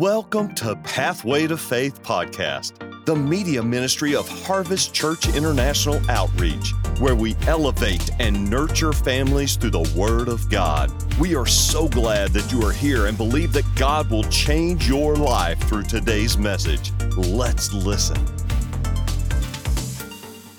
[0.00, 7.14] Welcome to Pathway to Faith podcast, the media ministry of Harvest Church International Outreach, where
[7.14, 10.90] we elevate and nurture families through the Word of God.
[11.18, 15.16] We are so glad that you are here and believe that God will change your
[15.16, 16.92] life through today's message.
[17.18, 18.16] Let's listen.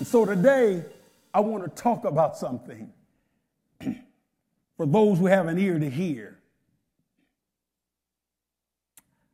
[0.06, 0.86] So today,
[1.34, 2.94] I want to talk about something
[4.78, 6.41] for those who have an ear to hear.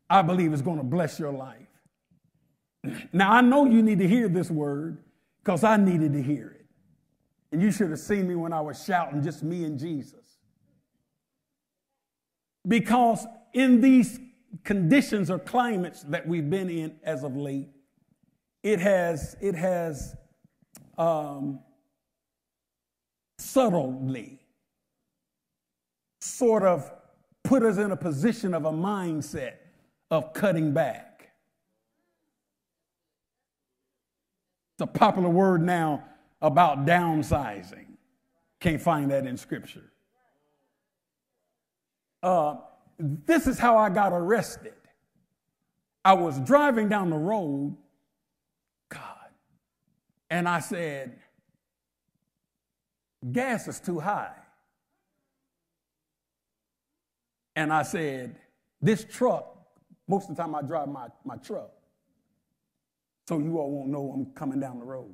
[0.09, 1.67] I believe is going to bless your life.
[3.11, 5.03] Now, I know you need to hear this word
[5.43, 6.65] because I needed to hear it.
[7.52, 10.39] And you should have seen me when I was shouting, just me and Jesus.
[12.67, 14.20] Because in these
[14.63, 17.70] conditions or climates that we've been in as of late,
[18.63, 20.15] it has, it has
[20.98, 21.59] um,
[23.37, 24.39] subtly
[26.20, 26.91] sort of
[27.43, 29.53] put us in a position of a mindset
[30.09, 31.31] of cutting back.
[34.76, 36.04] It's a popular word now
[36.41, 37.85] about downsizing.
[38.59, 39.91] Can't find that in scripture.
[42.21, 42.57] Uh,
[42.99, 44.73] this is how I got arrested.
[46.04, 47.76] I was driving down the road,
[48.89, 49.29] God,
[50.29, 51.20] and I said,
[53.32, 54.35] gas is too high.
[57.55, 58.37] And I said,
[58.82, 59.57] this truck
[60.08, 61.72] most of the time I drive my, my truck.
[63.27, 65.13] So you all won't know I'm coming down the road.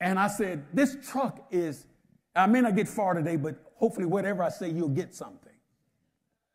[0.00, 1.86] And I said, This truck is,
[2.34, 5.52] I may not get far today, but hopefully, whatever I say, you'll get something.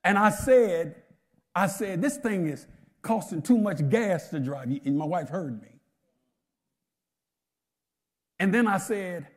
[0.04, 0.96] And I said,
[1.56, 2.66] I said, this thing is
[3.02, 4.70] costing too much gas to drive.
[4.86, 5.80] And my wife heard me.
[8.40, 9.28] And then I said,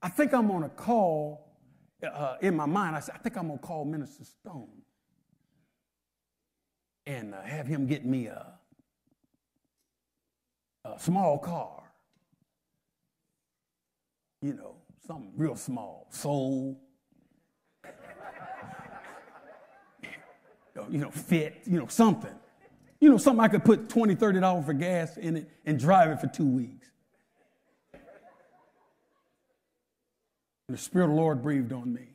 [0.00, 1.56] I think I'm going to call,
[2.02, 4.81] uh, in my mind, I said, I think I'm going to call Minister Stone
[7.06, 8.46] and uh, have him get me a,
[10.84, 11.82] a small car.
[14.40, 14.76] You know,
[15.06, 16.80] something real small, soul.
[20.90, 22.34] you know, fit, you know, something.
[23.00, 26.20] You know, something I could put 20 $30 for gas in it and drive it
[26.20, 26.88] for two weeks.
[30.68, 32.11] And the Spirit of the Lord breathed on me.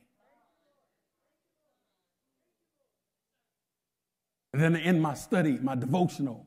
[4.57, 6.43] And then in my study, my devotional,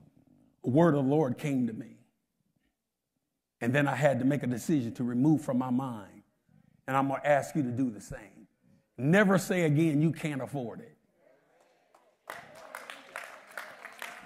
[0.64, 1.98] word of the Lord came to me.
[3.60, 6.22] And then I had to make a decision to remove from my mind.
[6.88, 8.48] And I'm going to ask you to do the same.
[8.98, 10.96] Never say again, you can't afford it.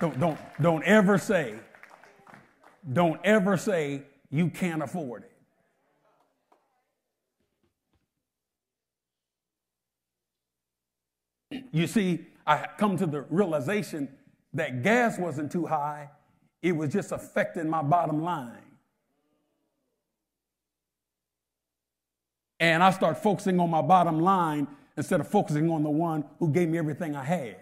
[0.00, 1.54] Don't, don't, don't ever say,
[2.90, 4.00] don't ever say
[4.30, 5.24] you can't afford
[11.50, 11.66] it.
[11.70, 14.08] You see, I come to the realization
[14.52, 16.10] that gas wasn't too high,
[16.62, 18.62] it was just affecting my bottom line.
[22.60, 26.50] And I start focusing on my bottom line instead of focusing on the one who
[26.50, 27.56] gave me everything I had.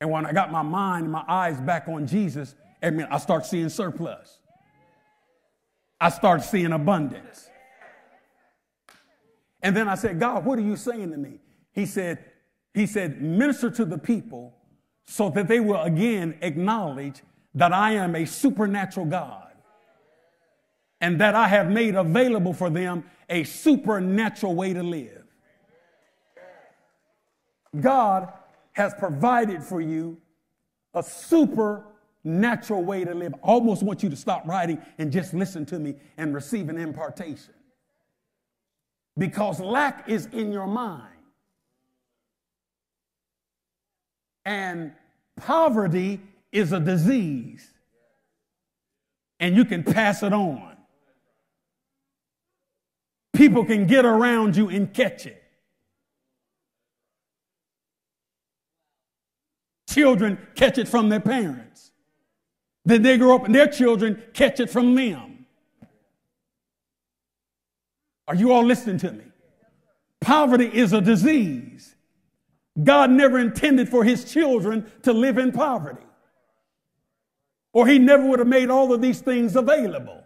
[0.00, 3.18] And when I got my mind and my eyes back on Jesus, I mean, I
[3.18, 4.38] start seeing surplus.
[6.00, 7.48] I start seeing abundance.
[9.62, 11.40] And then I said, God, what are you saying to me?
[11.72, 12.22] He said,
[12.74, 14.52] he said, minister to the people
[15.06, 17.22] so that they will again acknowledge
[17.54, 19.52] that I am a supernatural God
[21.00, 25.22] and that I have made available for them a supernatural way to live.
[27.80, 28.32] God
[28.72, 30.18] has provided for you
[30.94, 33.34] a supernatural way to live.
[33.34, 36.78] I almost want you to stop writing and just listen to me and receive an
[36.78, 37.54] impartation.
[39.16, 41.13] Because lack is in your mind.
[44.44, 44.92] And
[45.36, 46.20] poverty
[46.52, 47.68] is a disease,
[49.40, 50.76] and you can pass it on.
[53.34, 55.42] People can get around you and catch it.
[59.88, 61.90] Children catch it from their parents.
[62.84, 65.46] Then they grow up and their children catch it from them.
[68.26, 69.24] Are you all listening to me?
[70.20, 71.93] Poverty is a disease.
[72.82, 76.02] God never intended for his children to live in poverty.
[77.72, 80.22] Or he never would have made all of these things available.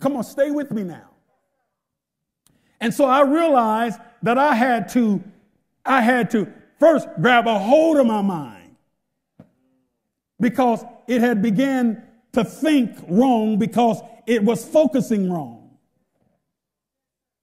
[0.00, 1.10] Come on, stay with me now.
[2.80, 5.22] And so I realized that I had to,
[5.84, 8.76] I had to first grab a hold of my mind
[10.40, 12.02] because it had began
[12.32, 15.70] to think wrong because it was focusing wrong.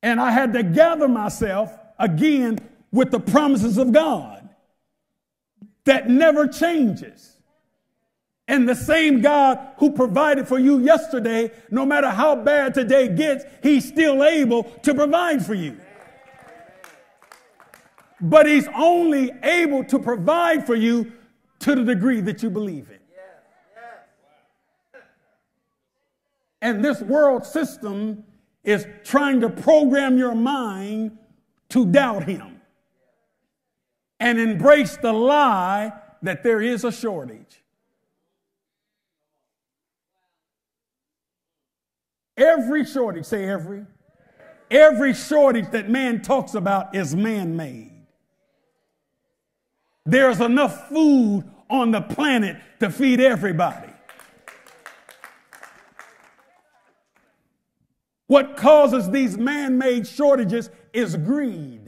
[0.02, 2.60] And I had to gather myself again
[2.94, 4.48] with the promises of God
[5.84, 7.38] that never changes.
[8.48, 13.44] And the same God who provided for you yesterday, no matter how bad today gets,
[13.64, 15.78] he's still able to provide for you.
[18.22, 21.12] But he's only able to provide for you
[21.60, 23.02] to the degree that you believe it.
[26.62, 28.24] And this world system
[28.64, 31.18] is trying to program your mind
[31.70, 32.53] to doubt him
[34.24, 35.92] and embrace the lie
[36.22, 37.62] that there is a shortage.
[42.38, 43.86] Every shortage, say every,
[44.72, 47.92] every shortage that man talks about is man made.
[50.06, 53.92] There's enough food on the planet to feed everybody.
[58.28, 61.83] What causes these man made shortages is greed.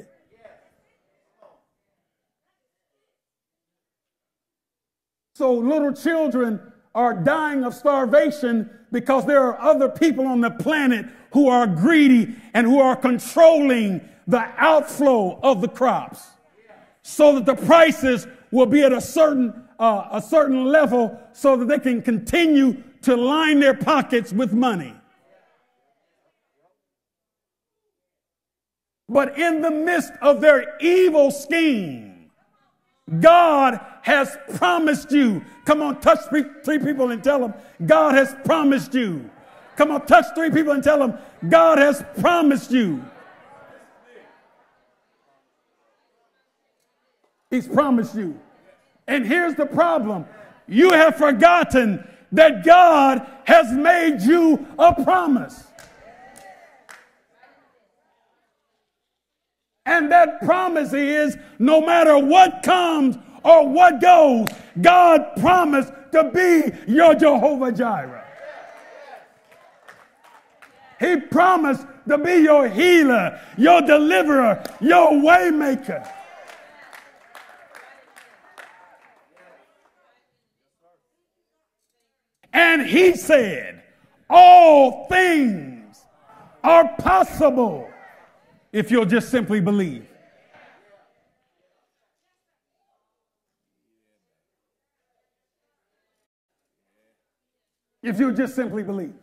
[5.36, 6.62] So little children
[6.96, 12.34] are dying of starvation because there are other people on the planet who are greedy
[12.54, 16.26] and who are controlling the outflow of the crops
[17.02, 21.68] so that the prices will be at a certain uh, a certain level so that
[21.68, 24.94] they can continue to line their pockets with money.
[29.10, 32.05] But in the midst of their evil scheme,
[33.20, 35.44] God has promised you.
[35.66, 37.54] Come on, touch three people and tell them,
[37.86, 39.30] God has promised you.
[39.76, 41.18] Come on, touch three people and tell them,
[41.48, 43.04] God has promised you.
[47.52, 48.40] He's promised you.
[49.08, 50.26] And here's the problem
[50.68, 55.64] you have forgotten that God has made you a promise.
[59.86, 64.48] And that promise is no matter what comes or what goes,
[64.82, 68.24] God promised to be your Jehovah Jireh.
[71.00, 76.10] He promised to be your healer, your deliverer, your waymaker.
[82.54, 83.84] And he said,
[84.30, 85.98] All things
[86.64, 87.90] are possible
[88.76, 90.06] if you'll just simply believe.
[98.04, 99.14] If you'll just simply believe.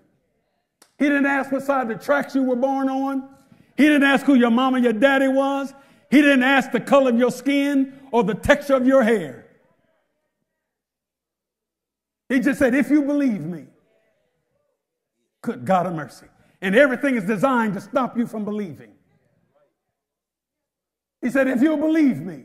[0.99, 3.29] He didn't ask what side of the tracks you were born on.
[3.77, 5.75] He didn't ask who your mama, your daddy was.
[6.11, 9.49] He didn't ask the color of your skin or the texture of your hair.
[12.31, 13.67] He just said, if you believe me,
[15.43, 16.27] good God of mercy.
[16.63, 18.95] And everything is designed to stop you from believing.
[21.23, 22.45] He said, If you'll believe me,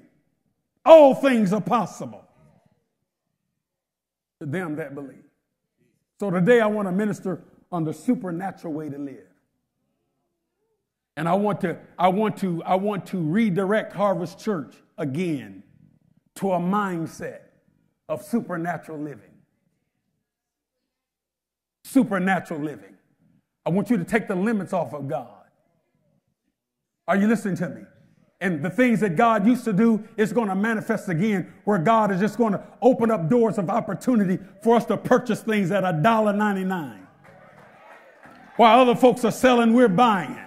[0.85, 2.24] all things are possible
[4.39, 5.25] to them that believe.
[6.19, 7.41] So today I want to minister
[7.71, 9.25] on the supernatural way to live.
[11.18, 15.63] And I want to, I want to, I want to redirect Harvest Church again
[16.35, 17.39] to a mindset
[18.07, 19.33] of supernatural living.
[21.83, 22.95] Supernatural living.
[23.65, 25.30] I want you to take the limits off of God.
[27.07, 27.81] Are you listening to me?
[28.39, 32.11] And the things that God used to do is going to manifest again, where God
[32.11, 35.83] is just going to open up doors of opportunity for us to purchase things at
[35.83, 36.99] $1.99.
[38.57, 40.37] While other folks are selling, we're buying.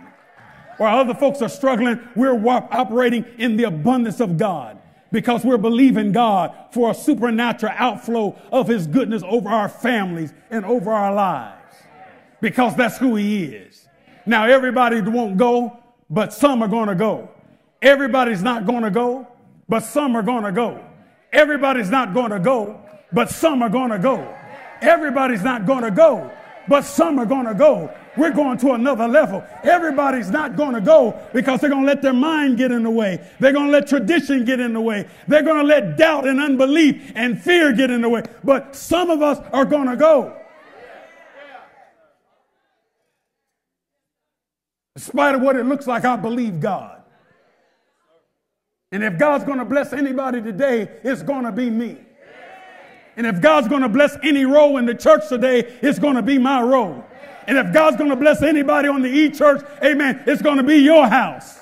[0.77, 4.79] While other folks are struggling, we're operating in the abundance of God
[5.13, 10.65] because we're believing God for a supernatural outflow of His goodness over our families and
[10.65, 11.75] over our lives
[12.41, 13.89] because that's who He is.
[14.27, 15.79] Now, everybody won't go,
[16.09, 17.29] but some are going to go.
[17.83, 19.27] Everybody's not going to go,
[19.69, 20.85] but some are going to go.
[21.33, 22.81] Everybody's not going to go,
[23.13, 24.37] but some are going to go.
[24.83, 26.31] Everybody's not going to go,
[26.69, 27.95] but some are going to go.
[28.17, 29.45] We're going to another level.
[29.63, 32.91] Everybody's not going to go because they're going to let their mind get in the
[32.91, 33.25] way.
[33.39, 35.09] They're going to let tradition get in the way.
[35.29, 38.25] They're going to let doubt and unbelief and fear get in the way.
[38.43, 40.37] But some of us are going to go.
[44.97, 47.00] In spite of what it looks like, I believe God.
[48.93, 51.97] And if God's going to bless anybody today, it's going to be me.
[53.17, 56.23] And if God's going to bless any role in the church today, it's going to
[56.23, 57.05] be my role.
[57.47, 60.63] And if God's going to bless anybody on the E church, amen, it's going to
[60.63, 61.61] be your house.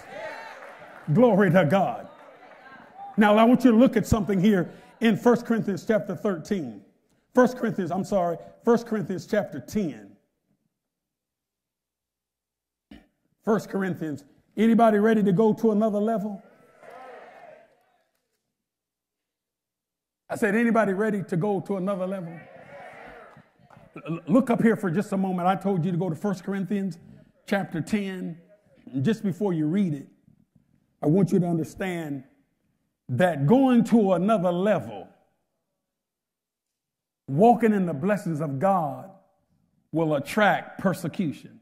[1.12, 2.08] Glory to God.
[3.16, 4.70] Now, I want you to look at something here
[5.00, 6.82] in 1 Corinthians chapter 13.
[7.34, 10.16] 1 Corinthians, I'm sorry, 1 Corinthians chapter 10.
[13.44, 14.24] 1 Corinthians,
[14.56, 16.42] anybody ready to go to another level?
[20.30, 22.38] I said, anybody ready to go to another level?
[24.26, 25.48] Look up here for just a moment.
[25.48, 26.98] I told you to go to 1 Corinthians
[27.46, 28.38] chapter 10.
[29.02, 30.06] Just before you read it,
[31.02, 32.24] I want you to understand
[33.08, 35.08] that going to another level,
[37.26, 39.10] walking in the blessings of God,
[39.92, 41.60] will attract persecution.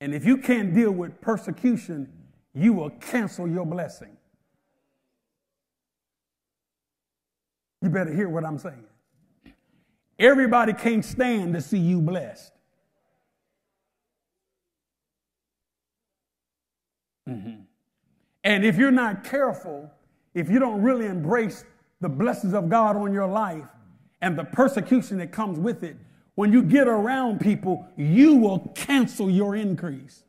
[0.00, 2.12] And if you can't deal with persecution,
[2.58, 4.16] you will cancel your blessing.
[7.80, 8.84] You better hear what I'm saying.
[10.18, 12.52] Everybody can't stand to see you blessed.
[17.28, 17.60] Mm-hmm.
[18.42, 19.90] And if you're not careful,
[20.34, 21.64] if you don't really embrace
[22.00, 23.66] the blessings of God on your life
[24.20, 25.96] and the persecution that comes with it,
[26.34, 30.24] when you get around people, you will cancel your increase.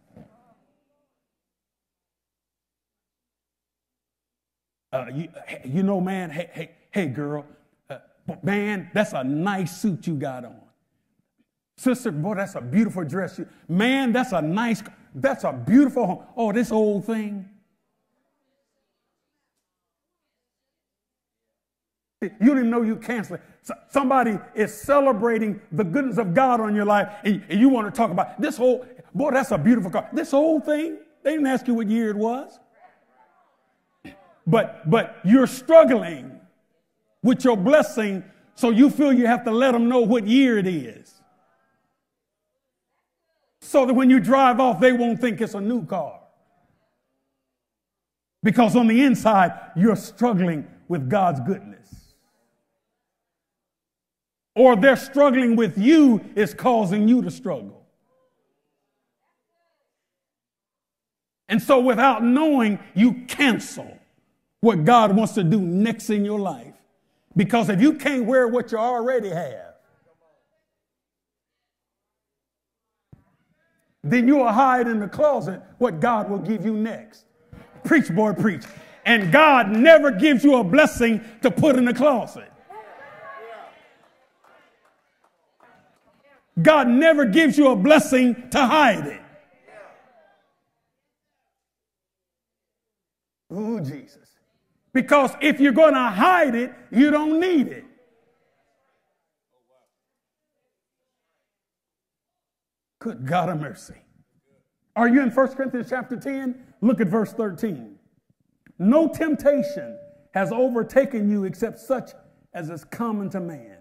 [4.91, 5.29] Uh, you,
[5.65, 7.45] you know, man, hey, hey, hey girl,
[7.89, 7.97] uh,
[8.41, 10.59] man, that's a nice suit you got on.
[11.77, 13.37] Sister, boy, that's a beautiful dress.
[13.37, 16.23] You, man, that's a nice, that's a beautiful home.
[16.35, 17.47] Oh, this old thing.
[22.21, 23.39] You didn't know you canceling.
[23.89, 28.11] Somebody is celebrating the goodness of God on your life, and you want to talk
[28.11, 30.09] about this whole, boy, that's a beautiful car.
[30.11, 32.59] This whole thing, they didn't ask you what year it was.
[34.49, 36.39] But, but you're struggling
[37.21, 38.23] with your blessing,
[38.55, 41.13] so you feel you have to let them know what year it is.
[43.61, 46.19] So that when you drive off, they won't think it's a new car.
[48.41, 52.15] Because on the inside, you're struggling with God's goodness.
[54.55, 57.85] Or they're struggling with you is causing you to struggle.
[61.47, 63.98] And so, without knowing, you cancel
[64.61, 66.73] what God wants to do next in your life.
[67.35, 69.75] Because if you can't wear what you already have,
[74.03, 77.25] then you will hide in the closet what God will give you next.
[77.83, 78.63] Preach, boy, preach.
[79.05, 82.51] And God never gives you a blessing to put in the closet.
[86.61, 89.21] God never gives you a blessing to hide it.
[93.51, 94.18] Oh, Jesus.
[94.99, 97.85] Because if you're going to hide it, you don't need it.
[102.99, 103.93] Good God of mercy.
[104.97, 106.53] Are you in 1 Corinthians chapter 10?
[106.81, 107.95] Look at verse 13.
[108.77, 109.97] No temptation
[110.33, 112.11] has overtaken you except such
[112.53, 113.77] as is common to man.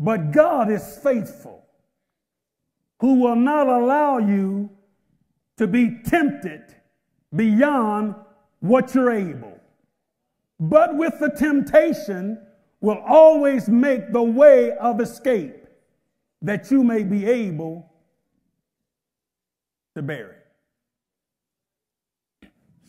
[0.00, 1.66] But God is faithful,
[2.98, 4.70] who will not allow you
[5.58, 6.64] to be tempted
[7.32, 8.16] beyond
[8.58, 9.53] what you're able
[10.60, 12.38] but with the temptation
[12.80, 15.66] will always make the way of escape
[16.42, 17.90] that you may be able
[19.94, 20.44] to bear it.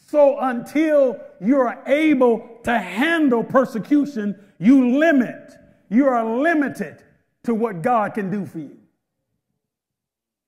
[0.08, 5.54] So until you're able to handle persecution, you limit,
[5.90, 7.04] you are limited
[7.44, 8.78] to what God can do for you.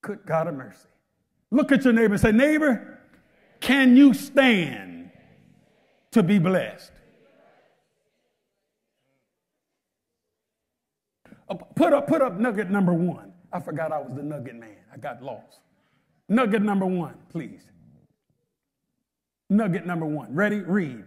[0.02, 0.88] Good God of mercy.
[1.52, 3.00] Look at your neighbor and say, Neighbor,
[3.60, 5.12] can you stand
[6.12, 6.92] to be blessed?
[11.30, 11.36] Uh,
[11.76, 13.34] put up, put up nugget number one.
[13.52, 14.76] I forgot I was the nugget man.
[14.94, 15.62] I got lost.
[16.30, 17.62] Nugget number one, please.
[19.50, 20.34] Nugget number one.
[20.36, 20.60] Ready?
[20.60, 21.04] Read.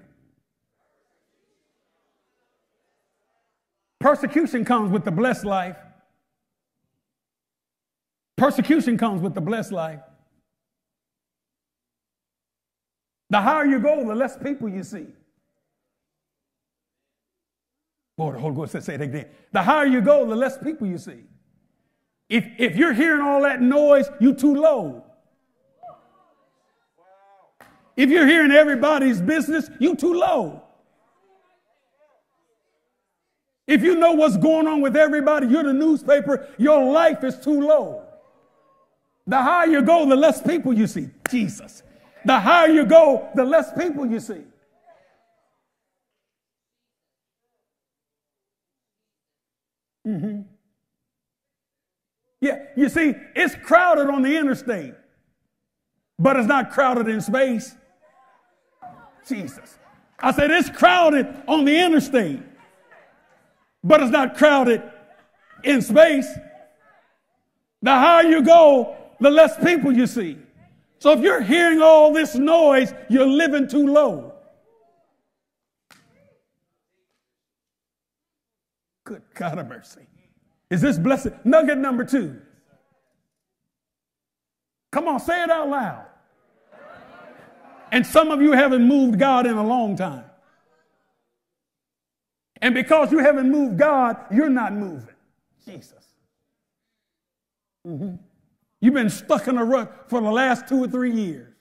[3.98, 5.76] Persecution comes with the blessed life.
[8.36, 10.00] Persecution comes with the blessed life.
[13.28, 15.06] The higher you go, the less people you see.
[18.28, 19.26] The Holy Ghost said, say it again.
[19.52, 21.24] The higher you go, the less people you see.
[22.28, 25.04] If, if you're hearing all that noise, you too low.
[27.96, 30.62] If you're hearing everybody's business, you too low.
[33.66, 37.60] If you know what's going on with everybody, you're the newspaper, your life is too
[37.60, 38.04] low.
[39.26, 41.08] The higher you go, the less people you see.
[41.30, 41.82] Jesus.
[42.24, 44.42] The higher you go, the less people you see.
[50.10, 50.40] Mm-hmm.
[52.40, 54.94] Yeah, you see, it's crowded on the interstate,
[56.18, 57.74] but it's not crowded in space.
[59.28, 59.78] Jesus.
[60.18, 62.42] I said it's crowded on the interstate,
[63.84, 64.82] but it's not crowded
[65.62, 66.28] in space.
[67.82, 70.38] The higher you go, the less people you see.
[70.98, 74.29] So if you're hearing all this noise, you're living too low.
[79.10, 80.06] Good God of mercy.
[80.70, 81.32] Is this blessed?
[81.42, 82.40] Nugget number two.
[84.92, 86.06] Come on, say it out loud.
[87.90, 90.26] And some of you haven't moved God in a long time.
[92.62, 95.16] And because you haven't moved God, you're not moving.
[95.64, 96.14] Jesus.
[97.84, 98.14] Mm-hmm.
[98.80, 101.52] You've been stuck in a rut for the last two or three years,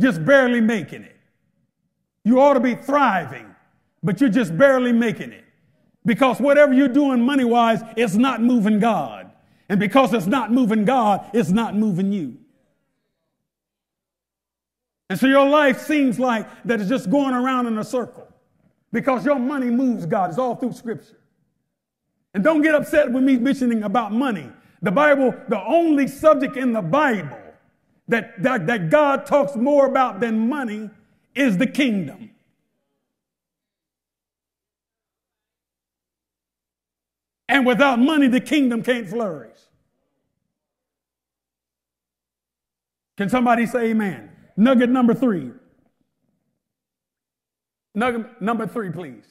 [0.00, 1.16] just barely making it.
[2.24, 3.54] You ought to be thriving,
[4.02, 5.42] but you're just barely making it.
[6.06, 9.30] Because whatever you're doing money wise, it's not moving God.
[9.68, 12.38] And because it's not moving God, it's not moving you.
[15.10, 18.26] And so your life seems like that it's just going around in a circle
[18.92, 20.30] because your money moves God.
[20.30, 21.18] It's all through scripture.
[22.34, 24.48] And don't get upset with me mentioning about money.
[24.82, 27.38] The Bible, the only subject in the Bible
[28.08, 30.90] that, that, that God talks more about than money
[31.34, 32.30] is the kingdom.
[37.48, 39.58] And without money, the kingdom can't flourish.
[43.16, 44.30] Can somebody say amen?
[44.56, 45.50] Nugget number three.
[47.94, 49.24] Nugget number three, please.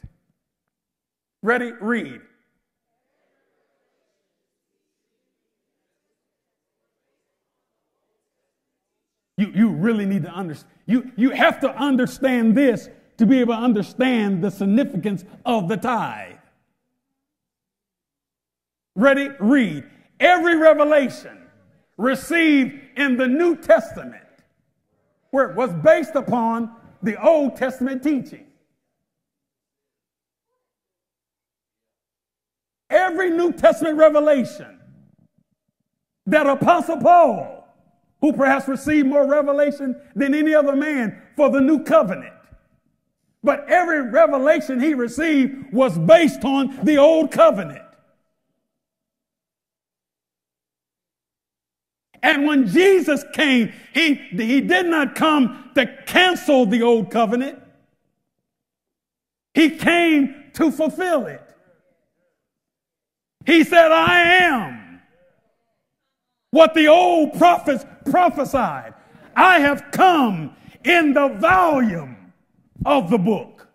[1.44, 1.72] Ready?
[1.80, 2.22] Read.
[9.38, 10.72] You, you really need to understand.
[10.86, 15.78] You, you have to understand this to be able to understand the significance of the
[15.78, 16.35] tithe.
[18.96, 19.30] Ready?
[19.40, 19.84] Read.
[20.20, 21.38] Every revelation
[21.98, 24.24] received in the New Testament
[25.32, 26.72] where it was based upon
[27.04, 28.46] the Old Testament teaching.
[32.90, 34.80] Every New Testament revelation
[36.26, 37.68] that Apostle Paul,
[38.22, 42.34] who perhaps received more revelation than any other man for the new covenant,
[43.44, 47.85] but every revelation he received was based on the old covenant.
[52.26, 57.62] And when Jesus came, he, he did not come to cancel the old covenant.
[59.54, 61.44] He came to fulfill it.
[63.46, 65.02] He said, I am
[66.50, 68.96] what the old prophets prophesied.
[69.36, 72.34] I have come in the volume
[72.88, 73.68] of the book.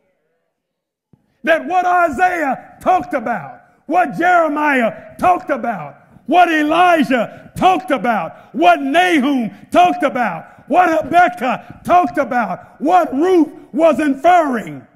[1.44, 5.99] That what Isaiah talked about, what Jeremiah talked about,
[6.31, 13.99] what Elijah talked about, what Nahum talked about, what Habakkuk talked about, what Ruth was
[13.99, 14.87] inferring.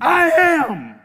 [0.00, 1.00] I am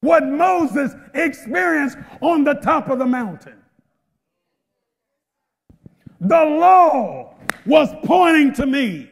[0.00, 3.62] what Moses experienced on the top of the mountain.
[6.22, 7.34] The law
[7.66, 9.10] was pointing to me.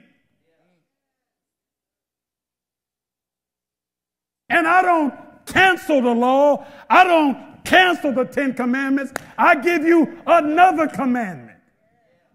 [4.49, 5.14] And I don't
[5.45, 6.64] cancel the law.
[6.88, 9.12] I don't cancel the Ten Commandments.
[9.38, 11.59] I give you another commandment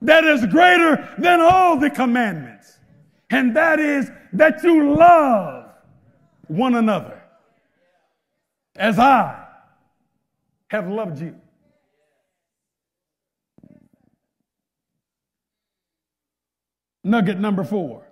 [0.01, 2.77] that is greater than all the commandments.
[3.29, 5.69] And that is that you love
[6.47, 7.21] one another
[8.75, 9.45] as I
[10.69, 11.35] have loved you.
[17.03, 18.05] Nugget number four.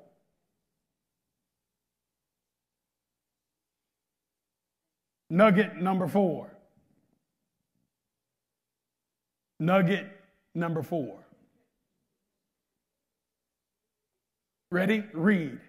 [5.29, 6.54] Nugget number four.
[9.59, 10.07] Nugget
[10.53, 11.17] number four.
[14.71, 15.03] Ready?
[15.13, 15.59] Read.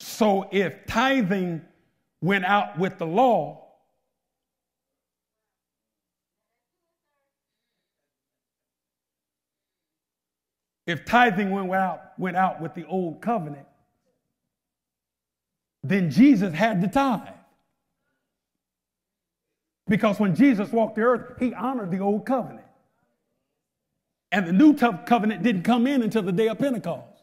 [0.00, 1.62] So if tithing
[2.20, 3.67] went out with the law,
[10.88, 13.66] If tithing went out, went out with the old covenant,
[15.84, 17.28] then Jesus had to tithe.
[19.86, 22.64] Because when Jesus walked the earth, he honored the old covenant.
[24.32, 27.22] And the new covenant didn't come in until the day of Pentecost.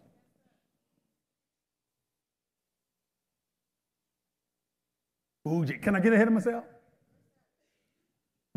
[5.48, 6.66] Ooh, can I get ahead of myself?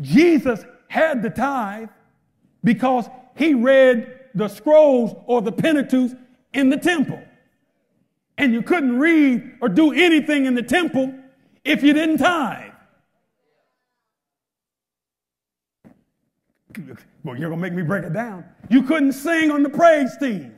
[0.01, 1.89] Jesus had the tithe
[2.63, 6.11] because he read the scrolls or the Pentateuch
[6.53, 7.21] in the temple.
[8.37, 11.13] And you couldn't read or do anything in the temple
[11.63, 12.71] if you didn't tithe.
[17.23, 18.45] Well, you're going to make me break it down.
[18.69, 20.55] You couldn't sing on the praise team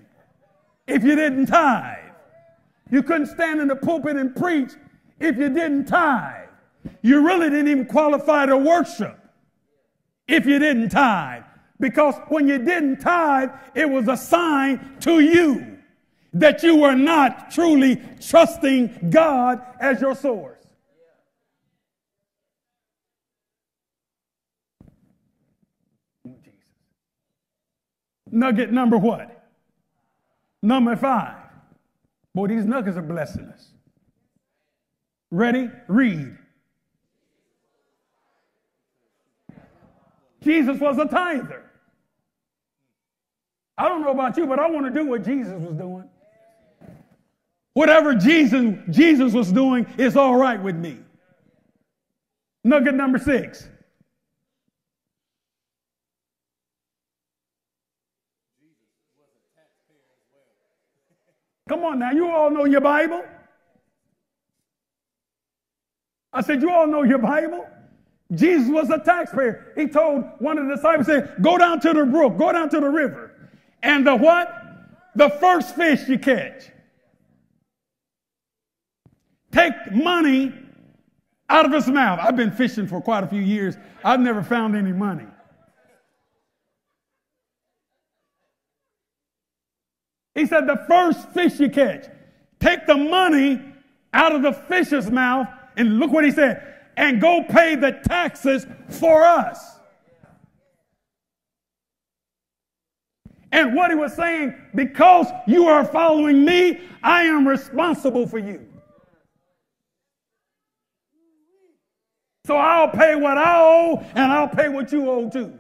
[0.87, 1.97] if you didn't tithe.
[2.91, 4.73] You couldn't stand in the pulpit and preach
[5.19, 6.49] if you didn't tithe.
[7.01, 9.17] You really didn't even qualify to worship
[10.27, 11.43] if you didn't tithe.
[11.81, 15.79] Because when you didn't tithe, it was a sign to you
[16.31, 20.59] that you were not truly trusting God as your source.
[28.29, 29.49] Nugget number what?
[30.61, 31.35] Number five.
[32.35, 33.71] Boy, these nuggets are blessing us.
[35.31, 35.69] Ready?
[35.87, 36.37] Read.
[40.43, 41.70] Jesus was a tither.
[43.81, 46.07] I don't know about you, but I want to do what Jesus was doing.
[47.73, 50.99] Whatever Jesus, Jesus was doing is all right with me.
[52.63, 53.67] Nugget number six.
[61.67, 63.23] Come on now, you all know your Bible.
[66.31, 67.65] I said, You all know your Bible?
[68.35, 69.73] Jesus was a taxpayer.
[69.75, 72.79] He told one of the disciples, said, Go down to the brook, go down to
[72.79, 73.30] the river.
[73.83, 74.57] And the what?
[75.15, 76.63] The first fish you catch.
[79.51, 80.53] Take money
[81.49, 82.19] out of his mouth.
[82.21, 83.75] I've been fishing for quite a few years.
[84.03, 85.27] I've never found any money.
[90.33, 92.07] He said, The first fish you catch,
[92.59, 93.61] take the money
[94.13, 96.65] out of the fish's mouth, and look what he said,
[96.97, 99.77] and go pay the taxes for us.
[103.51, 108.65] And what he was saying, because you are following me, I am responsible for you.
[112.45, 115.57] So I'll pay what I owe, and I'll pay what you owe too.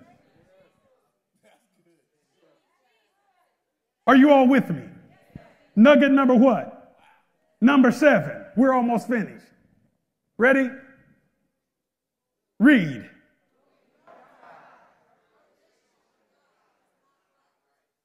[4.07, 4.83] Are you all with me?
[5.75, 6.97] Nugget number what?
[7.61, 8.45] Number seven.
[8.57, 9.45] We're almost finished.
[10.37, 10.69] Ready?
[12.59, 13.09] Read.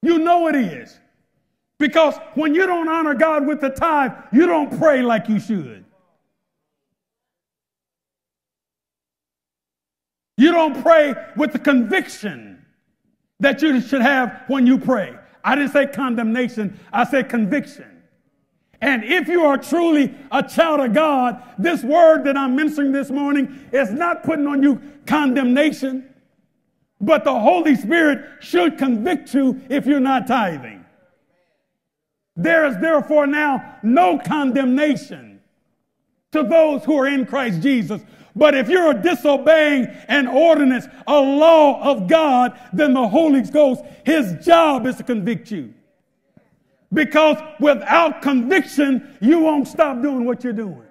[0.03, 0.99] You know it is.
[1.79, 5.85] Because when you don't honor God with the tithe, you don't pray like you should.
[10.39, 12.65] You don't pray with the conviction
[13.41, 15.17] that you should have when you pray.
[15.45, 18.03] I didn't say condemnation, I said conviction.
[18.81, 23.11] And if you are truly a child of God, this word that I'm mentioning this
[23.11, 26.13] morning is not putting on you condemnation,
[27.01, 30.85] but the Holy Spirit should convict you if you're not tithing.
[32.37, 35.41] There is therefore now no condemnation
[36.33, 38.03] to those who are in Christ Jesus,
[38.35, 44.45] but if you're disobeying an ordinance, a law of God, then the Holy Ghost, his
[44.45, 45.73] job is to convict you.
[46.93, 50.86] Because without conviction, you won't stop doing what you're doing.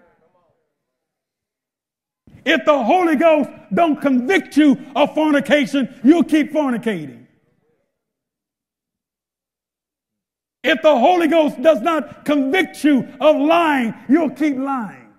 [2.45, 7.25] If the Holy Ghost don't convict you of fornication, you'll keep fornicating.
[10.63, 15.13] If the Holy Ghost does not convict you of lying, you'll keep lying.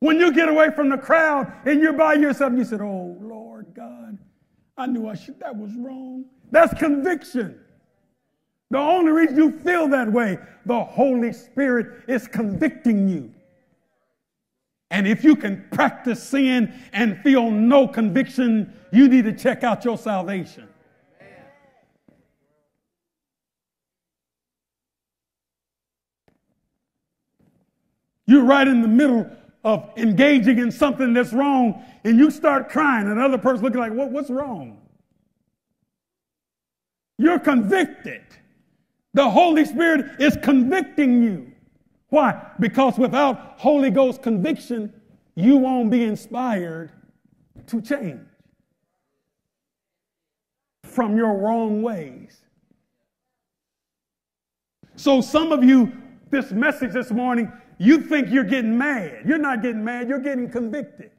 [0.00, 3.66] When you get away from the crowd and you're by yourself, you said, Oh, Lord
[3.74, 4.18] God,
[4.76, 6.26] I knew I should, that was wrong.
[6.50, 7.58] That's conviction.
[8.70, 13.32] The only reason you feel that way, the Holy Spirit is convicting you.
[14.90, 19.84] And if you can practice sin and feel no conviction, you need to check out
[19.84, 20.68] your salvation.
[28.26, 29.30] You're right in the middle
[29.64, 33.92] of engaging in something that's wrong and you start crying, and another person looking like,
[33.92, 34.78] what, What's wrong?
[37.18, 38.22] You're convicted.
[39.14, 41.52] The Holy Spirit is convicting you.
[42.08, 42.50] Why?
[42.58, 44.92] Because without Holy Ghost conviction,
[45.34, 46.90] you won't be inspired
[47.66, 48.20] to change
[50.84, 52.40] from your wrong ways.
[54.96, 55.92] So, some of you,
[56.30, 59.22] this message this morning, you think you're getting mad.
[59.24, 61.12] You're not getting mad, you're getting convicted.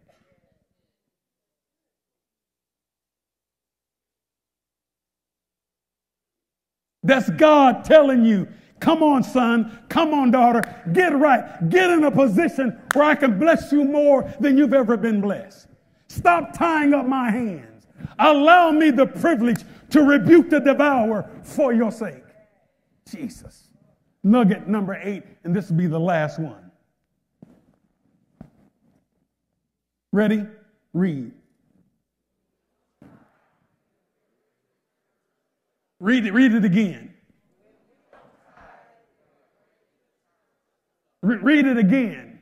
[7.03, 8.47] That's God telling you,
[8.79, 10.61] come on, son, come on, daughter,
[10.93, 14.97] get right, get in a position where I can bless you more than you've ever
[14.97, 15.67] been blessed.
[16.07, 17.87] Stop tying up my hands.
[18.17, 22.23] Allow me the privilege to rebuke the devourer for your sake.
[23.09, 23.69] Jesus.
[24.23, 26.71] Nugget number eight, and this will be the last one.
[30.11, 30.45] Ready?
[30.93, 31.31] Read.
[35.99, 37.13] Read it, read it again.
[41.21, 42.39] Re- read it again.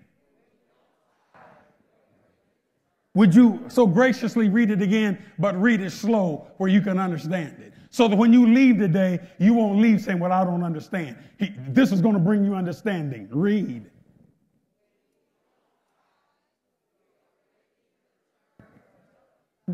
[3.14, 7.56] Would you so graciously read it again, but read it slow where you can understand
[7.60, 7.74] it?
[7.90, 11.18] So that when you leave today, you won't leave saying, Well, I don't understand.
[11.40, 13.28] He, this is going to bring you understanding.
[13.32, 13.90] Read.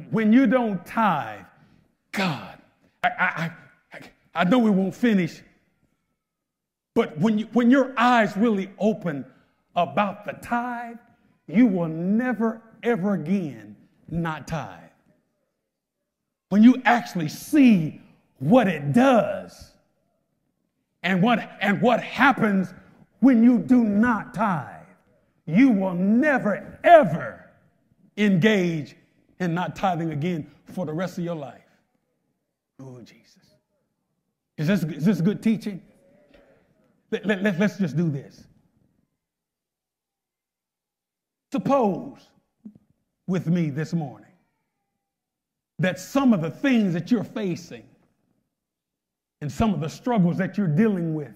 [0.10, 1.46] When you don't tithe,
[2.14, 2.58] God,
[3.04, 3.52] I, I,
[3.92, 4.00] I,
[4.34, 5.42] I know we won't finish,
[6.96, 9.26] but when, you, when your eyes really open
[9.76, 10.98] about the tithe,
[11.48, 13.76] you will never, ever again
[14.10, 14.80] not tithe.
[16.50, 18.00] When you actually see
[18.38, 19.72] what it does
[21.02, 22.74] and what, and what happens
[23.20, 24.86] when you do not tithe,
[25.46, 27.50] you will never, ever
[28.18, 28.96] engage
[29.40, 31.62] in not tithing again for the rest of your life.
[32.80, 33.40] Oh, Jesus.
[34.58, 35.82] Is this, is this good teaching?
[37.14, 38.44] Let, let, let, let's just do this.
[41.52, 42.28] Suppose
[43.28, 44.32] with me this morning
[45.78, 47.84] that some of the things that you're facing
[49.42, 51.36] and some of the struggles that you're dealing with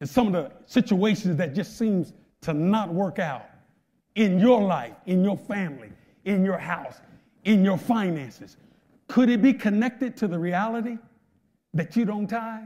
[0.00, 3.44] and some of the situations that just seems to not work out
[4.14, 5.92] in your life, in your family,
[6.24, 7.02] in your house,
[7.44, 8.56] in your finances,
[9.08, 10.96] could it be connected to the reality
[11.74, 12.62] that you don't tithe?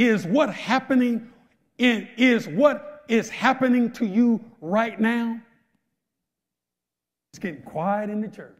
[0.00, 1.30] Is what happening
[1.76, 5.38] in, is what is happening to you right now?
[7.30, 8.56] It's getting quiet in the church.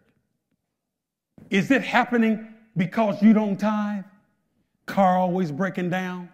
[1.49, 4.05] Is it happening because you don't tithe?
[4.85, 6.29] Car always breaking down?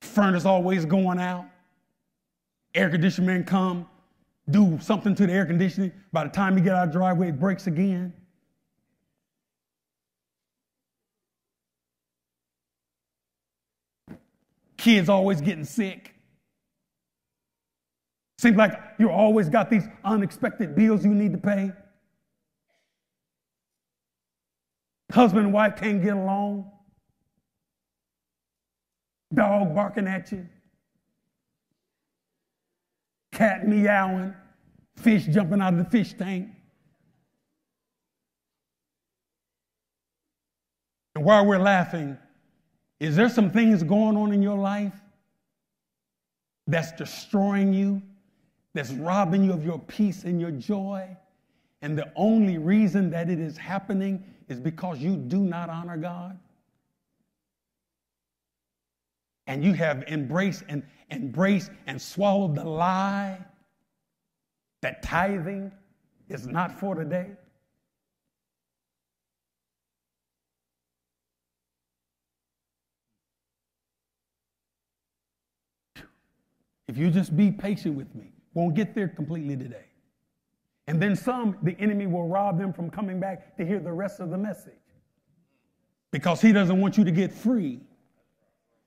[0.00, 1.44] Furnace always going out?
[2.74, 3.86] Air conditioning come,
[4.48, 5.92] do something to the air conditioning.
[6.14, 8.14] By the time you get out of driveway, it breaks again.
[14.86, 16.14] Kids always getting sick.
[18.38, 21.72] Seems like you always got these unexpected bills you need to pay.
[25.10, 26.70] Husband and wife can't get along.
[29.34, 30.46] Dog barking at you.
[33.32, 34.36] Cat meowing.
[34.98, 36.46] Fish jumping out of the fish tank.
[41.16, 42.18] And while we're laughing,
[43.00, 44.94] is there some things going on in your life
[46.66, 48.00] that's destroying you,
[48.72, 51.16] that's robbing you of your peace and your joy?
[51.82, 56.38] And the only reason that it is happening is because you do not honor God?
[59.46, 63.38] And you have embraced and embraced and swallowed the lie
[64.82, 65.70] that tithing
[66.28, 67.28] is not for today?
[76.88, 79.84] If you just be patient with me, won't get there completely today.
[80.86, 84.20] And then some, the enemy will rob them from coming back to hear the rest
[84.20, 84.72] of the message.
[86.12, 87.80] Because he doesn't want you to get free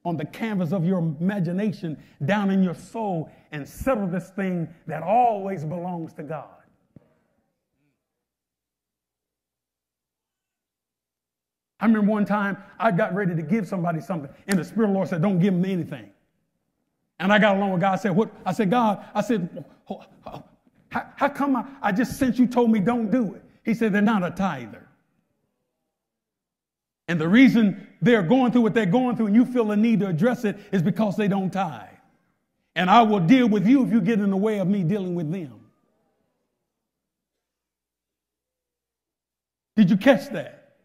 [0.05, 5.03] on the canvas of your imagination, down in your soul, and settle this thing that
[5.03, 6.47] always belongs to God.
[11.81, 14.91] I remember one time I got ready to give somebody something, and the Spirit of
[14.91, 16.09] the Lord said, Don't give them anything.
[17.19, 17.93] And I got along with God.
[17.93, 18.31] I said, What?
[18.45, 19.65] I said, God, I said,
[20.89, 23.43] how, come I, I just since you told me don't do it?
[23.63, 24.87] He said, They're not a tither.
[27.07, 29.99] And the reason they're going through what they're going through and you feel the need
[30.01, 31.89] to address it is because they don't tithe.
[32.75, 35.15] And I will deal with you if you get in the way of me dealing
[35.15, 35.59] with them.
[39.75, 40.75] Did you catch that?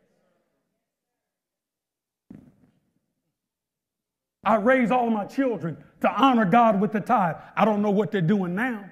[4.45, 7.37] I raise all of my children to honor God with the tithe.
[7.57, 8.85] I don't know what they're doing now.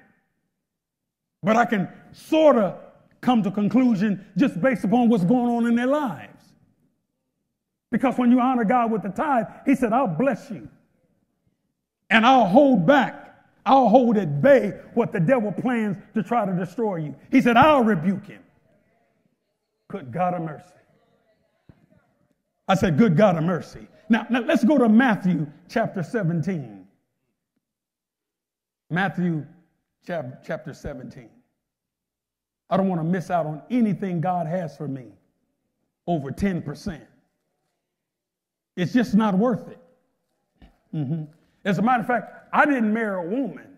[1.43, 2.79] But I can sort of
[3.21, 6.43] come to conclusion just based upon what's going on in their lives.
[7.91, 10.67] Because when you honor God with the tithe, He said, I'll bless you.
[12.09, 16.53] And I'll hold back, I'll hold at bay what the devil plans to try to
[16.53, 17.15] destroy you.
[17.31, 18.41] He said, I'll rebuke him.
[19.87, 20.65] Good God of mercy.
[22.67, 23.87] I said, Good God of mercy.
[24.09, 26.82] Now, now let's go to Matthew chapter 17.
[28.93, 29.43] Matthew
[30.05, 31.27] chapter 17.
[32.69, 35.07] I don't want to miss out on anything God has for me
[36.05, 37.01] over 10%.
[38.75, 39.79] It's just not worth it.
[40.93, 41.23] Mm-hmm.
[41.65, 43.77] As a matter of fact, I didn't marry a woman,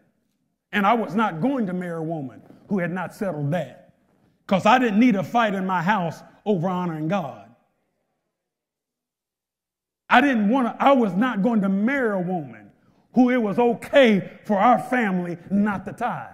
[0.73, 3.93] and I was not going to marry a woman who had not settled that
[4.45, 7.49] because I didn't need a fight in my house over honoring God.
[10.09, 12.64] I didn't want to, I was not going to marry a woman
[13.15, 16.31] who it was okay for our family not to tithe.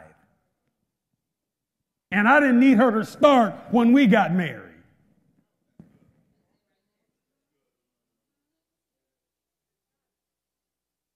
[2.11, 4.67] And I didn't need her to start when we got married.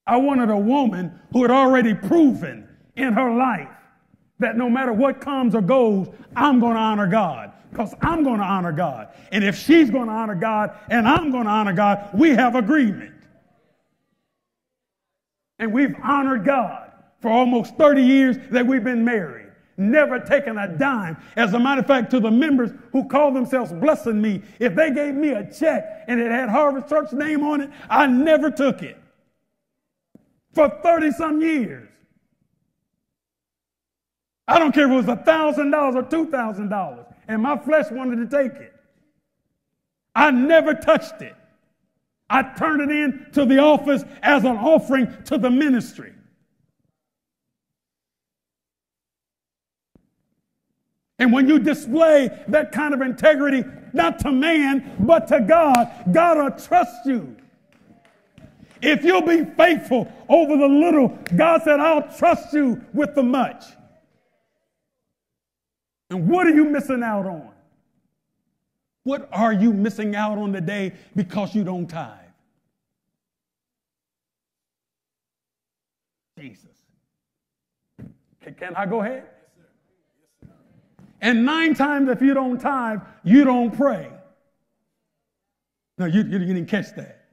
[0.08, 3.68] I wanted a woman who had already proven in her life
[4.38, 8.38] that no matter what comes or goes, I'm going to honor God because I'm going
[8.38, 9.10] to honor God.
[9.32, 12.56] And if she's going to honor God and I'm going to honor God, we have
[12.56, 13.15] agreement.
[15.60, 16.92] And we've honored God
[17.22, 19.52] for almost 30 years that we've been married.
[19.78, 21.18] Never taken a dime.
[21.36, 24.92] As a matter of fact, to the members who call themselves blessing me, if they
[24.92, 28.82] gave me a check and it had Harvest Church name on it, I never took
[28.82, 28.98] it.
[30.54, 31.90] For 30 some years.
[34.48, 38.54] I don't care if it was $1,000 or $2,000 and my flesh wanted to take
[38.60, 38.74] it.
[40.14, 41.36] I never touched it.
[42.30, 46.14] I turn it in to the office as an offering to the ministry.
[51.18, 56.38] And when you display that kind of integrity, not to man, but to God, God
[56.38, 57.38] will trust you.
[58.82, 63.64] If you'll be faithful over the little, God said, I'll trust you with the much.
[66.10, 67.55] And what are you missing out on?
[69.06, 72.18] What are you missing out on today because you don't tithe?
[76.40, 76.66] Jesus.
[78.58, 79.28] Can, I go ahead?
[81.22, 84.10] And nine times if you don't tithe, you don't pray.
[86.00, 87.28] No, you, you, you didn't catch that.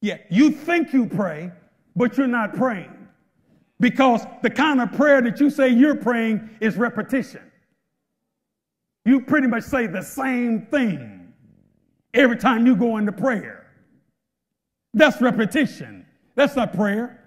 [0.00, 1.50] Yeah, you think you pray,
[1.96, 2.92] but you're not praying.
[3.80, 7.42] Because the kind of prayer that you say you're praying is repetition.
[9.06, 11.32] You pretty much say the same thing
[12.12, 13.64] every time you go into prayer.
[14.94, 16.04] That's repetition.
[16.34, 17.22] That's not prayer.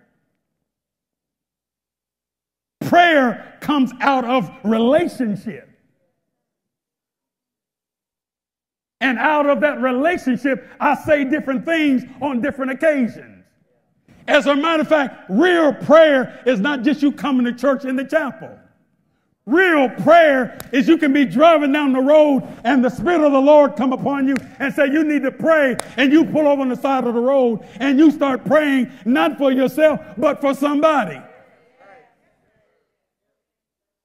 [2.81, 5.69] Prayer comes out of relationship.
[8.99, 13.45] And out of that relationship, I say different things on different occasions.
[14.27, 17.95] As a matter of fact, real prayer is not just you coming to church in
[17.95, 18.59] the chapel.
[19.49, 23.41] Real prayer is you can be driving down the road and the Spirit of the
[23.41, 25.75] Lord come upon you and say, You need to pray.
[25.97, 29.39] And you pull over on the side of the road and you start praying, not
[29.39, 31.19] for yourself, but for somebody.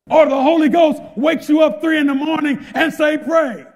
[0.08, 3.66] Or the Holy Ghost wakes you up three in the morning and say, Pray.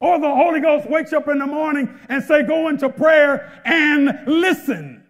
[0.00, 4.20] Or the Holy Ghost wakes up in the morning and say, go into prayer and
[4.26, 5.05] listen.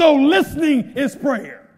[0.00, 1.68] So listening is prayer.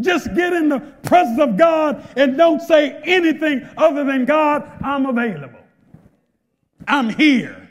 [0.00, 5.06] Just get in the presence of God and don't say anything other than God, I'm
[5.06, 5.60] available.
[6.88, 7.68] I'm here.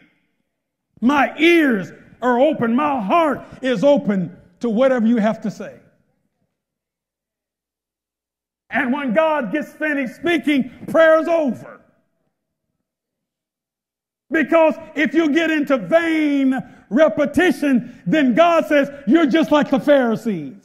[1.02, 2.74] My ears are open.
[2.74, 5.78] My heart is open to whatever you have to say.
[8.70, 11.82] And when God gets finished speaking, prayer's over.
[14.30, 20.56] Because if you get into vain repetition, then God says you're just like the Pharisees.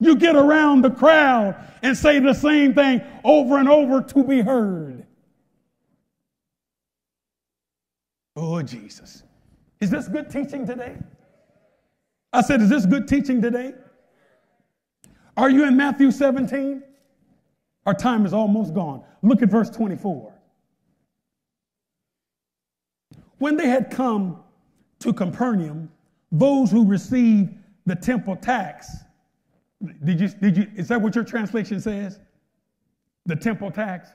[0.00, 4.40] You get around the crowd and say the same thing over and over to be
[4.40, 5.06] heard.
[8.36, 9.22] Oh, Jesus.
[9.80, 10.96] Is this good teaching today?
[12.32, 13.74] I said, Is this good teaching today?
[15.36, 16.82] Are you in Matthew 17?
[17.86, 19.04] Our time is almost gone.
[19.24, 20.32] Look at verse 24.
[23.38, 24.42] When they had come
[25.00, 25.90] to Capernaum,
[26.30, 27.54] those who received
[27.86, 28.96] the temple tax,
[30.04, 32.20] did you, did you, is that what your translation says?
[33.26, 34.10] The temple tax?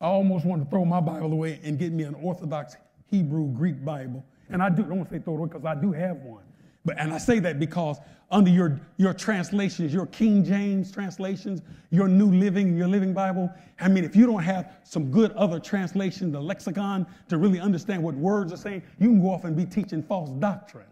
[0.00, 2.76] I almost want to throw my Bible away and get me an Orthodox
[3.10, 6.18] Hebrew Greek Bible and I do, don't say throw it away because I do have
[6.18, 6.44] one.
[6.86, 7.98] But, and I say that because
[8.30, 11.60] under your, your translations, your King James translations,
[11.90, 15.60] your New Living, your Living Bible, I mean, if you don't have some good other
[15.60, 19.56] translation, the lexicon, to really understand what words are saying, you can go off and
[19.56, 20.86] be teaching false doctrine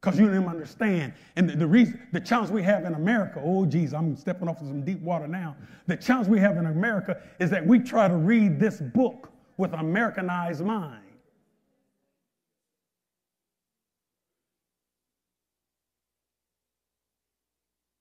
[0.00, 1.14] because you don't understand.
[1.36, 4.60] And the, the, reason, the challenge we have in America, oh, geez, I'm stepping off
[4.60, 5.56] of some deep water now.
[5.86, 9.72] The challenge we have in America is that we try to read this book with
[9.72, 11.01] an Americanized mind.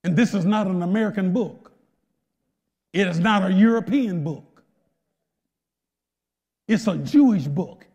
[0.03, 1.71] And this is not an American book.
[2.93, 4.63] It is not a European book.
[6.67, 7.85] It's a Jewish book.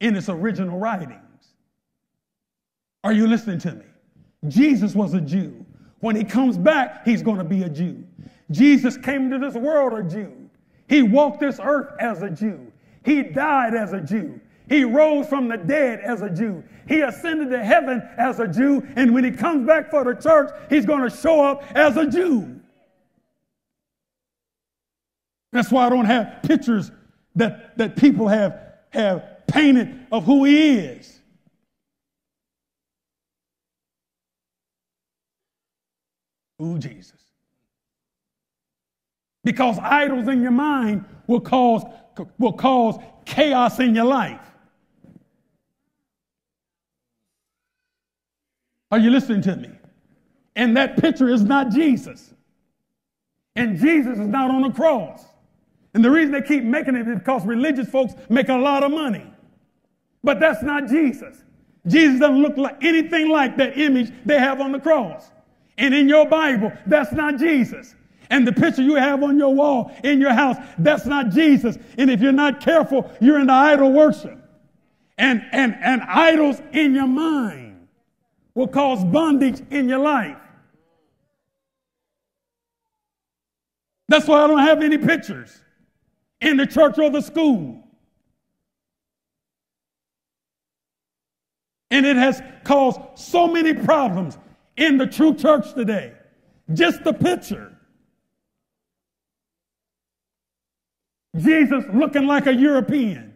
[0.00, 1.20] in its original writings.
[3.04, 3.84] Are you listening to me?
[4.48, 5.64] Jesus was a Jew.
[6.00, 8.02] When he comes back, he's going to be a Jew.
[8.50, 10.48] Jesus came to this world a Jew.
[10.88, 12.72] He walked this earth as a Jew.
[13.04, 14.40] He died as a Jew.
[14.70, 16.62] He rose from the dead as a Jew.
[16.86, 18.86] He ascended to heaven as a Jew.
[18.94, 22.06] And when he comes back for the church, he's going to show up as a
[22.06, 22.60] Jew.
[25.50, 26.92] That's why I don't have pictures
[27.34, 28.60] that, that people have,
[28.90, 31.20] have painted of who he is.
[36.62, 37.18] Ooh, Jesus.
[39.42, 41.82] Because idols in your mind will cause,
[42.38, 44.49] will cause chaos in your life.
[48.90, 49.70] Are you listening to me?
[50.56, 52.34] And that picture is not Jesus.
[53.56, 55.24] And Jesus is not on the cross.
[55.94, 58.90] And the reason they keep making it is because religious folks make a lot of
[58.90, 59.26] money.
[60.22, 61.42] But that's not Jesus.
[61.86, 65.30] Jesus doesn't look like anything like that image they have on the cross.
[65.78, 67.94] And in your Bible, that's not Jesus.
[68.28, 71.78] And the picture you have on your wall in your house, that's not Jesus.
[71.98, 74.38] And if you're not careful, you're into idol worship.
[75.18, 77.69] And, and, and idols in your mind
[78.60, 80.36] will cause bondage in your life.
[84.08, 85.62] That's why I don't have any pictures
[86.42, 87.82] in the church or the school.
[91.90, 94.36] And it has caused so many problems
[94.76, 96.12] in the true church today.
[96.74, 97.74] Just the picture.
[101.36, 103.29] Jesus looking like a European.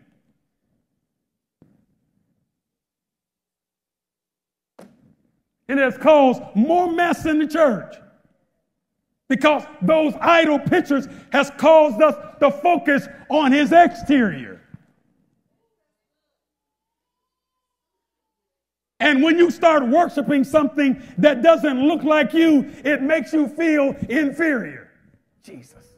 [5.75, 7.97] It has caused more mess in the church
[9.29, 14.61] because those idol pictures has caused us to focus on his exterior.
[19.01, 23.97] And when you start worshiping something that doesn't look like you, it makes you feel
[24.09, 24.93] inferior.
[25.43, 25.94] Jesus.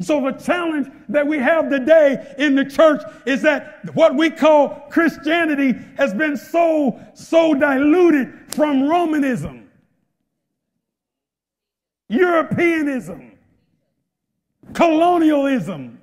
[0.00, 4.68] So, the challenge that we have today in the church is that what we call
[4.90, 9.70] Christianity has been so, so diluted from Romanism,
[12.10, 13.32] Europeanism,
[14.74, 15.98] colonialism,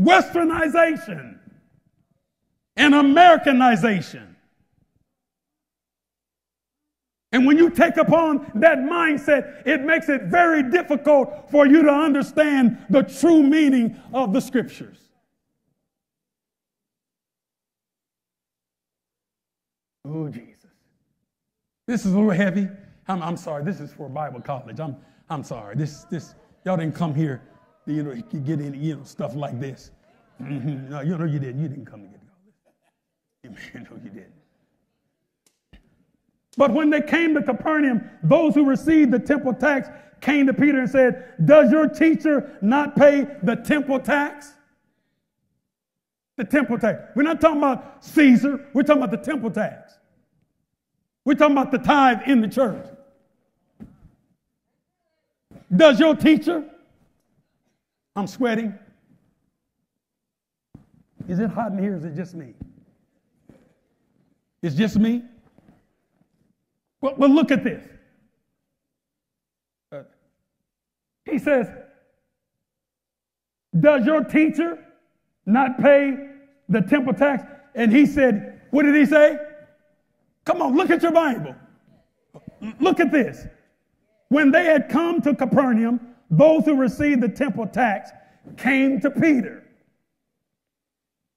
[0.00, 1.38] westernization,
[2.76, 4.31] and Americanization.
[7.32, 11.90] And when you take upon that mindset, it makes it very difficult for you to
[11.90, 14.98] understand the true meaning of the scriptures.
[20.04, 20.52] Oh, Jesus.
[21.86, 22.68] This is a little heavy.
[23.08, 23.64] I'm, I'm sorry.
[23.64, 24.78] This is for Bible college.
[24.78, 24.96] I'm,
[25.30, 25.74] I'm sorry.
[25.74, 26.34] This, this,
[26.66, 27.42] y'all didn't come here,
[27.86, 29.90] to you know, get any you know, stuff like this.
[30.40, 30.90] Mm-hmm.
[30.90, 31.62] No, you know, you didn't.
[31.62, 33.60] You didn't come to get all this.
[33.74, 34.41] You know, you didn't.
[36.56, 39.88] But when they came to Capernaum, those who received the temple tax
[40.20, 44.52] came to Peter and said, Does your teacher not pay the temple tax?
[46.36, 47.00] The temple tax.
[47.14, 49.98] We're not talking about Caesar, we're talking about the temple tax.
[51.24, 52.86] We're talking about the tithe in the church.
[55.74, 56.64] Does your teacher?
[58.14, 58.78] I'm sweating.
[61.28, 61.96] Is it hot in here?
[61.96, 62.54] Is it just me?
[64.62, 65.22] It's just me?
[67.02, 67.84] Well, well look at this.
[69.90, 70.04] Uh,
[71.26, 71.68] he says,
[73.78, 74.78] Does your teacher
[75.44, 76.30] not pay
[76.70, 77.44] the temple tax?
[77.74, 79.38] And he said, What did he say?
[80.46, 81.54] Come on, look at your Bible.
[82.80, 83.46] Look at this.
[84.28, 86.00] When they had come to Capernaum,
[86.30, 88.10] those who received the temple tax
[88.56, 89.64] came to Peter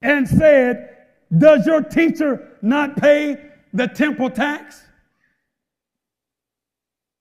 [0.01, 0.89] and said,
[1.35, 3.37] Does your teacher not pay
[3.73, 4.84] the temple tax?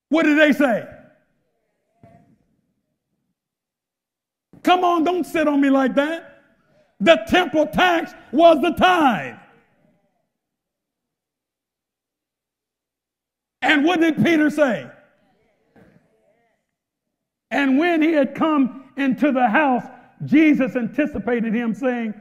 [0.09, 0.87] What did they say?
[4.63, 6.43] Come on, don't sit on me like that.
[6.99, 9.35] The temple tax was the tithe.
[13.61, 14.89] And what did Peter say?
[17.51, 19.83] And when he had come into the house,
[20.23, 22.13] Jesus anticipated him, saying,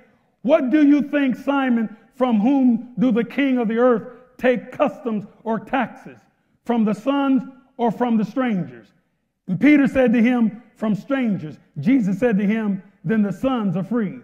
[0.43, 4.03] What do you think, Simon, from whom do the king of the earth
[4.37, 6.19] take customs or taxes?
[6.65, 7.43] From the sons
[7.77, 8.89] or from the strangers?
[9.47, 11.59] And Peter said to him, From strangers.
[11.81, 14.19] Jesus said to him, Then the sons are free.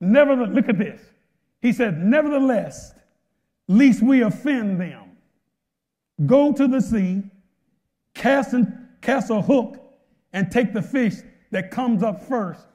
[0.00, 1.00] Nevertheless, look at this.
[1.62, 2.94] He said, Nevertheless,
[3.68, 5.16] least we offend them.
[6.26, 7.22] Go to the sea,
[8.14, 8.54] cast,
[9.00, 9.76] cast a hook,
[10.32, 11.14] and take the fish
[11.50, 12.66] that comes up first.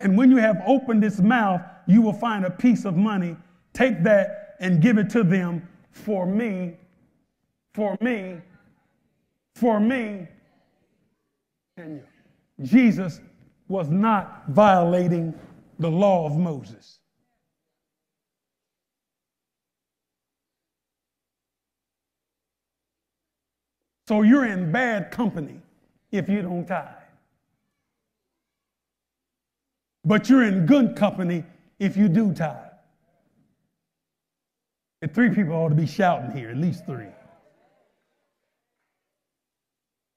[0.00, 3.36] And when you have opened its mouth, you will find a piece of money.
[3.72, 6.76] Take that and give it to them for me,
[7.72, 8.40] for me,
[9.54, 10.26] for me,
[11.76, 12.02] and you.
[12.62, 13.20] Jesus
[13.68, 15.34] was not violating
[15.78, 16.98] the law of Moses.
[24.06, 25.60] So you're in bad company
[26.12, 26.88] if you don't tithe.
[30.04, 31.44] But you're in good company
[31.78, 32.56] if you do tithe.
[35.00, 37.08] And three people ought to be shouting here, at least three.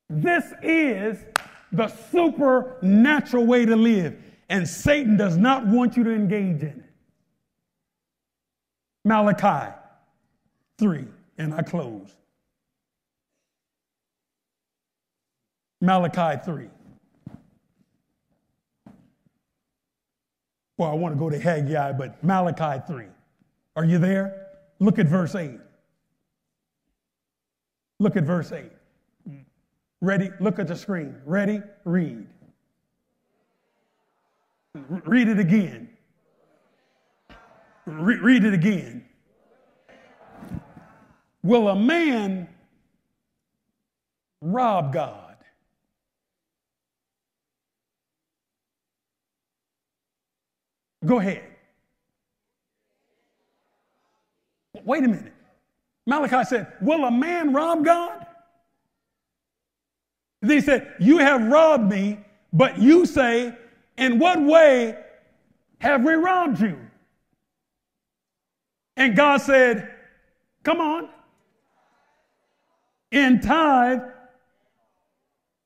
[0.10, 1.24] This is
[1.72, 4.16] the supernatural way to live,
[4.50, 6.84] and Satan does not want you to engage in it.
[9.04, 9.74] Malachi
[10.78, 11.06] 3,
[11.38, 12.16] and I close.
[15.82, 16.70] Malachi 3.
[20.78, 23.06] Well, I want to go to Haggai, but Malachi 3.
[23.76, 24.48] Are you there?
[24.80, 25.60] Look at verse 8.
[28.00, 28.72] Look at verse 8.
[30.02, 30.30] Ready?
[30.40, 31.16] Look at the screen.
[31.26, 31.62] Ready?
[31.84, 32.28] Read.
[35.06, 35.90] Read it again.
[37.86, 39.06] Re- read it again.
[41.42, 42.48] Will a man
[44.42, 45.38] rob God?
[51.06, 51.44] Go ahead.
[54.84, 55.34] Wait a minute.
[56.06, 58.27] Malachi said, Will a man rob God?
[60.48, 62.20] They said, You have robbed me,
[62.54, 63.56] but you say,
[63.98, 64.98] In what way
[65.80, 66.80] have we robbed you?
[68.96, 69.92] And God said,
[70.64, 71.10] Come on.
[73.12, 74.02] In tithe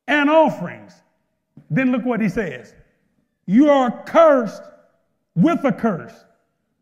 [0.08, 0.94] and offerings.
[1.70, 2.74] Then look what he says.
[3.46, 4.64] You are cursed
[5.36, 6.14] with a curse,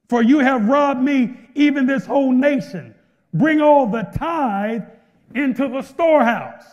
[0.09, 2.95] for you have robbed me, even this whole nation.
[3.33, 4.83] Bring all the tithe
[5.35, 6.65] into the storehouse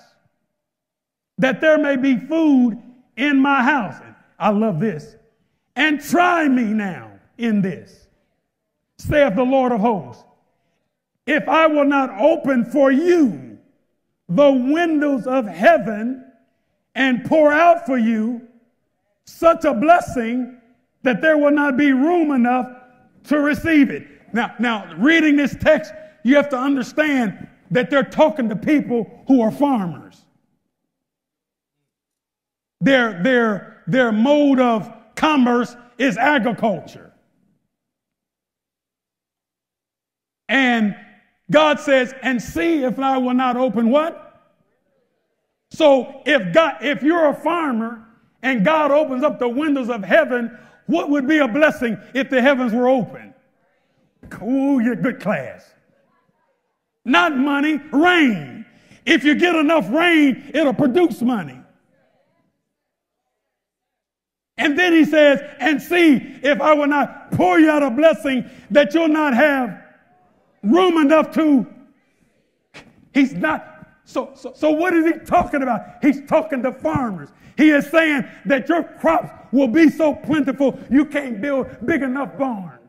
[1.38, 2.80] that there may be food
[3.16, 3.96] in my house.
[4.38, 5.16] I love this.
[5.74, 8.06] And try me now in this,
[8.98, 10.24] saith the Lord of hosts.
[11.26, 13.58] If I will not open for you
[14.28, 16.24] the windows of heaven
[16.94, 18.46] and pour out for you
[19.24, 20.60] such a blessing
[21.02, 22.66] that there will not be room enough
[23.24, 24.06] to receive it.
[24.32, 29.40] Now, now reading this text, you have to understand that they're talking to people who
[29.42, 30.25] are farmers.
[32.80, 37.12] Their, their, their mode of commerce is agriculture.
[40.48, 40.94] And
[41.50, 44.22] God says, and see if I will not open what?
[45.70, 48.06] So if God, if you're a farmer
[48.42, 50.56] and God opens up the windows of heaven,
[50.86, 53.34] what would be a blessing if the heavens were open?
[54.30, 55.72] Cool, you're good class.
[57.04, 58.64] Not money, rain.
[59.04, 61.60] If you get enough rain, it'll produce money.
[64.58, 68.48] And then he says, and see if I will not pour you out a blessing
[68.70, 69.82] that you'll not have
[70.62, 71.66] room enough to.
[73.12, 73.72] He's not.
[74.04, 75.82] So, so, so what is he talking about?
[76.00, 77.28] He's talking to farmers.
[77.58, 82.38] He is saying that your crops will be so plentiful you can't build big enough
[82.38, 82.80] barns.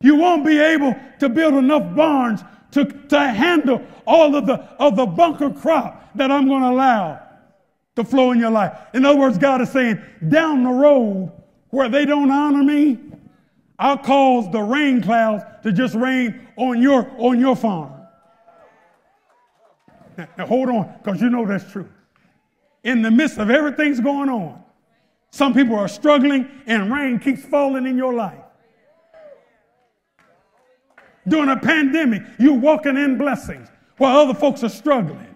[0.00, 2.42] You won't be able to build enough barns
[2.72, 7.27] to, to handle all of the, of the bunker crop that I'm going to allow
[7.98, 8.78] to flow in your life.
[8.94, 11.32] In other words, God is saying, down the road
[11.70, 12.98] where they don't honor me,
[13.78, 17.92] I'll cause the rain clouds to just rain on your, on your farm.
[20.16, 21.88] Now, now hold on, because you know that's true.
[22.84, 24.62] In the midst of everything's going on,
[25.30, 28.38] some people are struggling and rain keeps falling in your life.
[31.26, 33.68] During a pandemic, you're walking in blessings
[33.98, 35.27] while other folks are struggling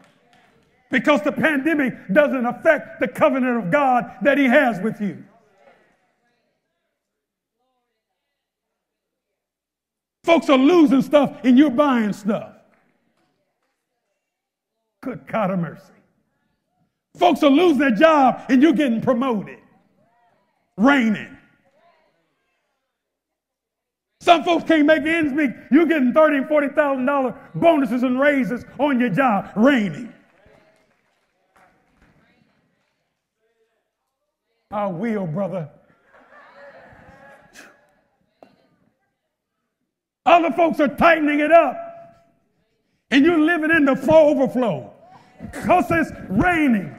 [0.93, 5.25] because the pandemic doesn't affect the covenant of God that He has with you.
[10.23, 12.53] Folks are losing stuff and you're buying stuff.
[15.01, 15.83] Good God of mercy.
[17.17, 19.59] Folks are losing their job and you're getting promoted.
[20.77, 21.37] Raining.
[24.21, 25.51] Some folks can't make ends meet.
[25.71, 29.51] You're getting thirty and forty thousand dollar bonuses and raises on your job.
[29.57, 30.13] Raining.
[34.73, 35.69] I will, brother.
[40.25, 41.77] Other folks are tightening it up
[43.11, 44.91] and you're living in the flow overflow
[45.41, 46.97] because it's raining.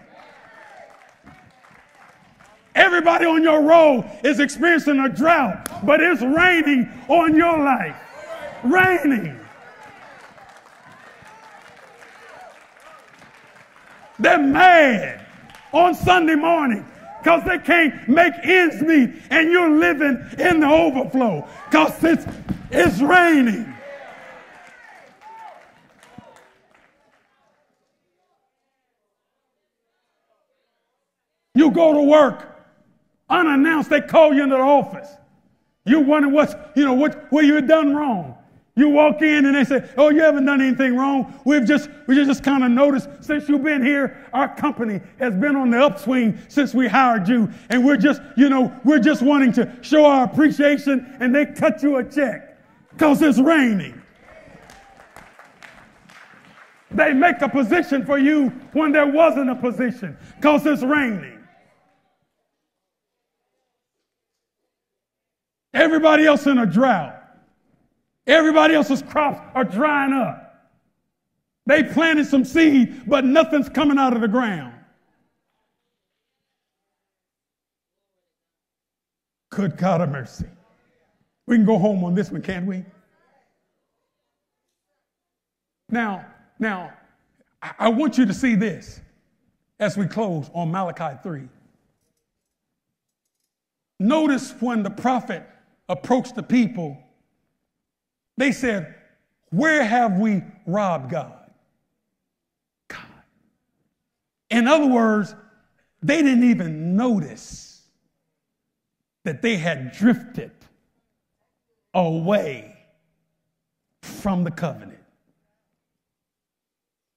[2.76, 7.96] Everybody on your road is experiencing a drought, but it's raining on your life.
[8.64, 9.40] Raining.
[14.20, 15.26] They're mad
[15.72, 16.86] on Sunday morning
[17.24, 22.26] because they can't make ends meet and you're living in the overflow because it's,
[22.70, 23.74] it's raining.
[31.56, 32.50] You go to work
[33.30, 35.08] unannounced, they call you into the office.
[35.86, 38.38] You wonder what's, you know, what, what you done wrong.
[38.76, 41.40] You walk in and they say, Oh, you haven't done anything wrong.
[41.46, 45.56] We've just, we just kind of noticed since you've been here, our company has been
[45.56, 47.52] on the upswing since we hired you.
[47.70, 51.84] And we're just, you know, we're just wanting to show our appreciation and they cut
[51.84, 52.58] you a check
[52.90, 54.02] because it's raining.
[56.90, 61.40] They make a position for you when there wasn't a position because it's raining.
[65.76, 67.23] Everybody else in a drought.
[68.26, 70.72] Everybody else's crops are drying up.
[71.66, 74.74] They planted some seed, but nothing's coming out of the ground.
[79.50, 80.46] Good God of mercy.
[81.46, 82.84] We can go home on this one, can't we?
[85.90, 86.26] Now,
[86.60, 86.94] now,
[87.78, 89.00] I want you to see this
[89.80, 91.48] as we close on Malachi 3.
[94.00, 95.48] Notice when the prophet
[95.88, 97.03] approached the people,
[98.38, 98.96] they said,
[99.50, 101.52] Where have we robbed God?
[102.88, 103.02] God.
[104.50, 105.36] In other words,
[106.02, 107.82] they didn't even notice
[109.24, 110.52] that they had drifted
[111.94, 112.76] away
[114.02, 115.00] from the covenant.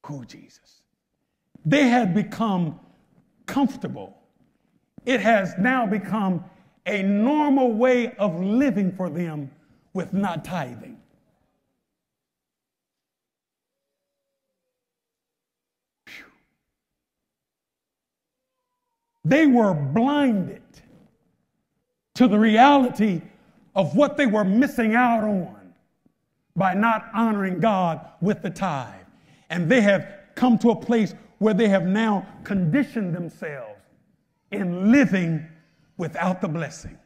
[0.06, 0.82] Who, Jesus?
[1.64, 2.78] They had become
[3.46, 4.16] comfortable.
[5.04, 6.44] It has now become
[6.86, 9.50] a normal way of living for them
[9.92, 11.00] with not tithing.
[19.26, 20.62] They were blinded
[22.14, 23.22] to the reality
[23.74, 25.74] of what they were missing out on
[26.54, 28.94] by not honoring God with the tithe.
[29.50, 33.80] And they have come to a place where they have now conditioned themselves
[34.52, 35.44] in living
[35.96, 36.96] without the blessing.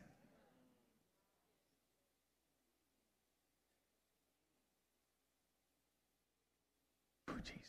[7.43, 7.65] Jesus.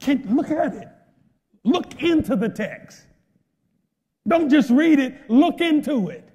[0.00, 0.88] Can't look at it.
[1.64, 3.02] Look into the text.
[4.26, 6.28] Don't just read it, look into it.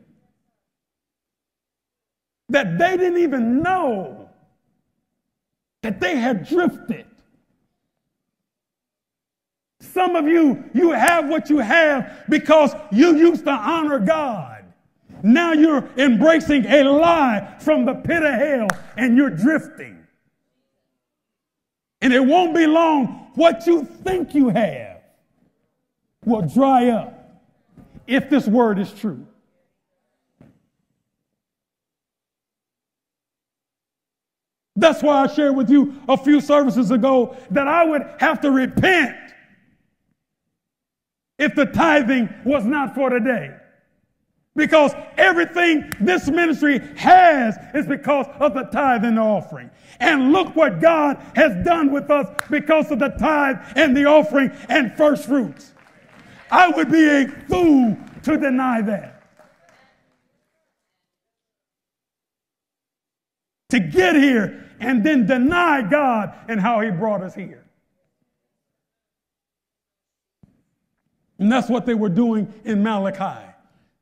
[2.49, 4.29] That they didn't even know
[5.83, 7.05] that they had drifted.
[9.79, 14.65] Some of you, you have what you have because you used to honor God.
[15.23, 18.67] Now you're embracing a lie from the pit of hell
[18.97, 20.05] and you're drifting.
[22.01, 24.96] And it won't be long, what you think you have
[26.27, 27.41] will dry up
[28.05, 29.25] if this word is true.
[34.75, 38.51] That's why I shared with you a few services ago that I would have to
[38.51, 39.15] repent
[41.39, 43.55] if the tithing was not for today.
[44.55, 49.69] Because everything this ministry has is because of the tithe and the offering.
[49.99, 54.51] And look what God has done with us because of the tithe and the offering
[54.69, 55.73] and first fruits.
[56.49, 59.23] I would be a fool to deny that.
[63.69, 67.65] To get here and then deny God and how He brought us here.
[71.39, 73.45] And that's what they were doing in Malachi.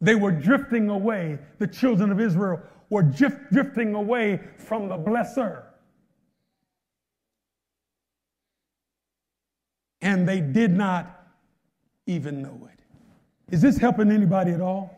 [0.01, 1.39] They were drifting away.
[1.57, 5.63] The children of Israel were drift, drifting away from the blesser.
[10.01, 11.14] And they did not
[12.07, 12.79] even know it.
[13.53, 14.95] Is this helping anybody at all?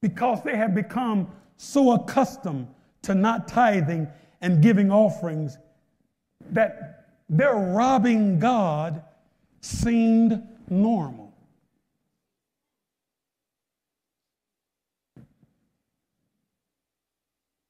[0.00, 2.68] Because they have become so accustomed
[3.02, 4.08] to not tithing
[4.40, 5.58] and giving offerings
[6.50, 9.02] that their robbing God
[9.60, 11.32] seemed normal.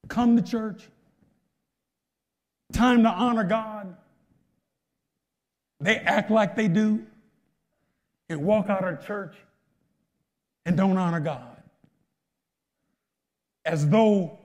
[0.08, 0.88] Come to church.
[2.72, 3.96] Time to honor God.
[5.80, 7.06] They act like they do
[8.30, 9.34] and walk out of church
[10.64, 11.56] and don't honor God.
[13.64, 14.38] As though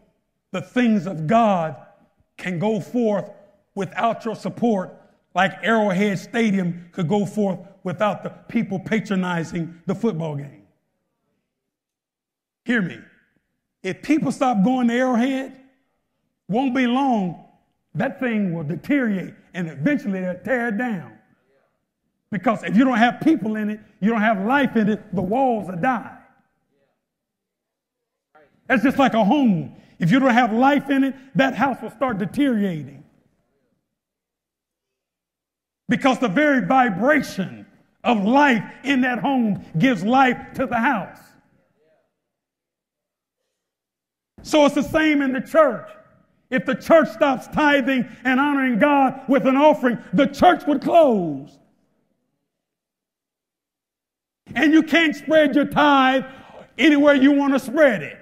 [0.51, 1.75] the things of God
[2.37, 3.29] can go forth
[3.75, 4.93] without your support,
[5.35, 10.63] like Arrowhead Stadium could go forth without the people patronizing the football game.
[12.65, 12.97] Hear me.
[13.83, 15.61] If people stop going to Arrowhead,
[16.49, 17.45] won't be long,
[17.93, 21.14] that thing will deteriorate and eventually they'll tear it down.
[22.35, 25.21] Because if you don't have people in it, you don't have life in it, the
[25.21, 26.17] walls will die.
[28.67, 29.73] That's just like a home.
[29.99, 33.05] If you don't have life in it, that house will start deteriorating.
[35.87, 37.65] Because the very vibration
[38.03, 41.19] of life in that home gives life to the house.
[44.41, 45.89] So it's the same in the church.
[46.49, 51.59] If the church stops tithing and honoring God with an offering, the church would close.
[54.55, 56.23] And you can't spread your tithe
[56.77, 58.17] anywhere you want to spread it.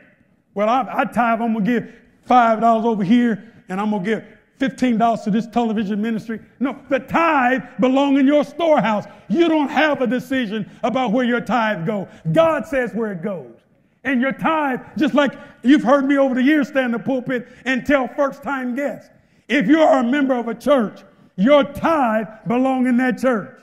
[0.54, 1.96] Well, I, I tithe, I'm going to give
[2.28, 4.26] $5 over here, and I'm going to give
[4.60, 6.40] $15 to this television ministry.
[6.60, 9.06] No, the tithe belong in your storehouse.
[9.30, 12.08] You don't have a decision about where your tithe go.
[12.32, 13.60] God says where it goes.
[14.04, 17.48] And your tithe, just like you've heard me over the years stand in the pulpit
[17.66, 19.10] and tell first time guests,
[19.48, 21.02] if you are a member of a church,
[21.36, 23.63] your tithe belong in that church.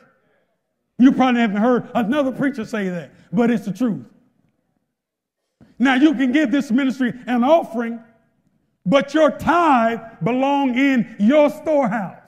[1.01, 4.05] You probably haven't heard another preacher say that, but it's the truth.
[5.78, 8.01] Now you can give this ministry an offering,
[8.84, 12.18] but your tithe belong in your storehouse.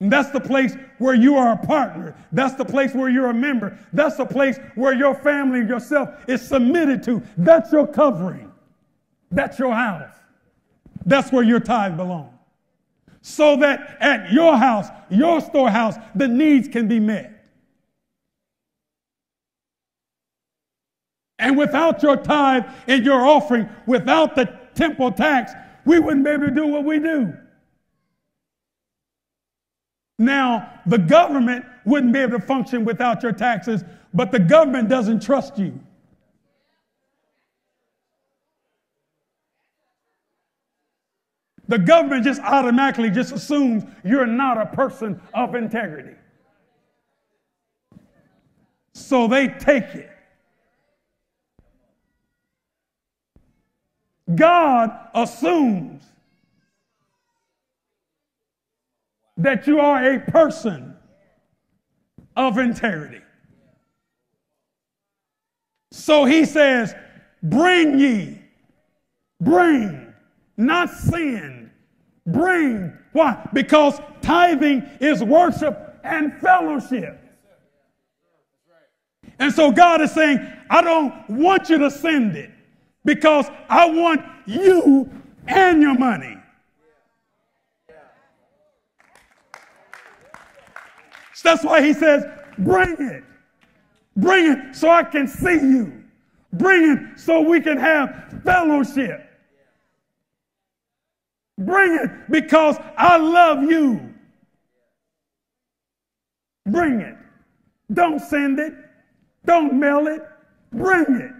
[0.00, 2.14] And that's the place where you are a partner.
[2.32, 3.78] That's the place where you're a member.
[3.92, 7.22] That's the place where your family and yourself is submitted to.
[7.38, 8.52] That's your covering.
[9.30, 10.14] That's your house.
[11.06, 12.37] That's where your tithe belongs.
[13.20, 17.34] So that at your house, your storehouse, the needs can be met.
[21.38, 25.52] And without your tithe and your offering, without the temple tax,
[25.84, 27.32] we wouldn't be able to do what we do.
[30.18, 35.22] Now, the government wouldn't be able to function without your taxes, but the government doesn't
[35.22, 35.78] trust you.
[41.68, 46.16] The government just automatically just assumes you're not a person of integrity.
[48.94, 50.10] So they take it.
[54.34, 56.04] God assumes
[59.36, 60.96] that you are a person
[62.36, 63.20] of integrity.
[65.92, 66.94] So he says,
[67.42, 68.42] Bring ye,
[69.40, 70.12] bring,
[70.56, 71.57] not sin,
[72.32, 72.96] bring.
[73.12, 73.48] Why?
[73.52, 77.20] Because tithing is worship and fellowship.
[79.38, 82.50] And so God is saying, I don't want you to send it
[83.04, 85.10] because I want you
[85.46, 86.36] and your money.
[91.34, 92.24] So that's why he says,
[92.58, 93.22] bring it.
[94.16, 96.02] Bring it so I can see you.
[96.52, 99.27] Bring it so we can have fellowship.
[101.58, 104.14] Bring it because I love you.
[106.66, 107.16] Bring it.
[107.92, 108.72] Don't send it.
[109.44, 110.22] Don't mail it.
[110.72, 111.32] Bring it.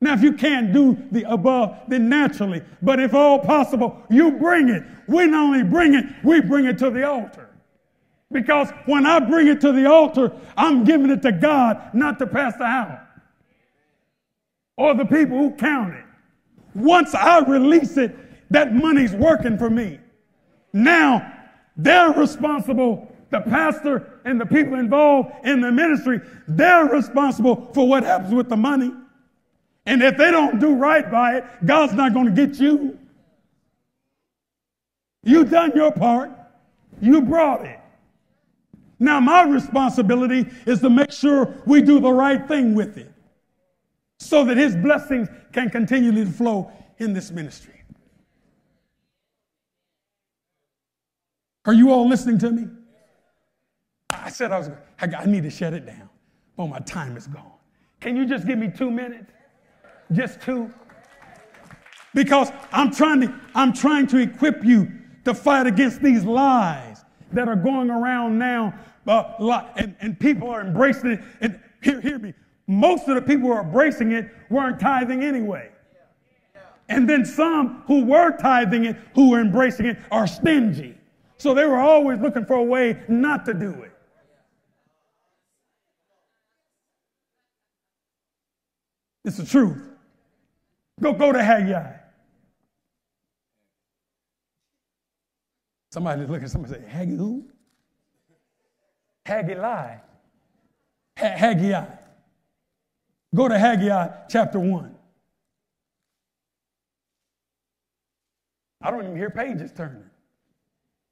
[0.00, 4.68] Now, if you can't do the above, then naturally, but if all possible, you bring
[4.68, 4.84] it.
[5.08, 7.50] We not only bring it, we bring it to the altar.
[8.30, 12.26] Because when I bring it to the altar, I'm giving it to God, not to
[12.26, 13.00] Pastor Howard
[14.78, 16.04] or the people who count it.
[16.74, 18.16] Once I release it,
[18.50, 19.98] that money's working for me.
[20.72, 21.32] Now,
[21.76, 28.02] they're responsible, the pastor and the people involved in the ministry, they're responsible for what
[28.02, 28.92] happens with the money.
[29.86, 32.98] And if they don't do right by it, God's not going to get you.
[35.22, 36.30] You done your part.
[37.00, 37.80] You brought it.
[38.98, 43.12] Now, my responsibility is to make sure we do the right thing with it
[44.18, 47.77] so that His blessings can continually flow in this ministry.
[51.68, 52.66] Are you all listening to me?
[54.10, 56.08] I said I was, I need to shut it down.
[56.56, 57.52] Oh, my time is gone.
[58.00, 59.30] Can you just give me two minutes?
[60.10, 60.72] Just two.
[62.14, 64.90] Because I'm trying to, I'm trying to equip you
[65.26, 68.72] to fight against these lies that are going around now.
[69.06, 71.20] Uh, and, and people are embracing it.
[71.42, 72.32] And hear, hear me.
[72.66, 75.70] Most of the people who are embracing it weren't tithing anyway.
[76.88, 80.97] And then some who were tithing it, who were embracing it, are stingy.
[81.38, 83.92] So they were always looking for a way not to do it.
[89.24, 89.82] It's the truth.
[91.00, 91.92] Go, go to Haggai.
[95.92, 97.44] Somebody look at somebody say, Haggai who?
[99.24, 99.98] Haggai.
[101.18, 101.86] Ha- Haggai.
[103.34, 104.94] Go to Haggai chapter 1.
[108.80, 110.07] I don't even hear pages turning.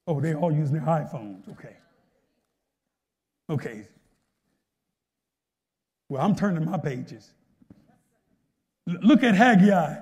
[0.06, 1.48] Oh, they all using their iPhones.
[1.50, 1.76] Okay.
[3.50, 3.86] Okay.
[6.08, 7.32] Well, I'm turning my pages.
[8.88, 9.96] L- look at Haggai,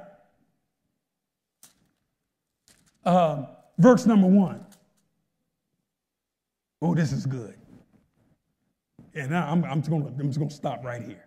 [3.04, 3.44] uh,
[3.78, 4.64] verse number one.
[6.82, 7.54] Oh, this is good.
[9.14, 11.24] And now I'm, I'm, just gonna, I'm gonna stop right here.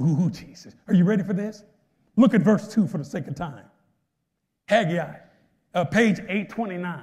[0.00, 0.74] Ooh, Jesus.
[0.88, 1.62] Are you ready for this?
[2.16, 3.64] Look at verse 2 for the sake of time.
[4.68, 5.16] Haggai,
[5.76, 7.02] uh, page 829.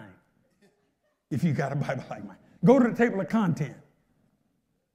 [1.30, 3.76] If you got a Bible like mine, go to the table of content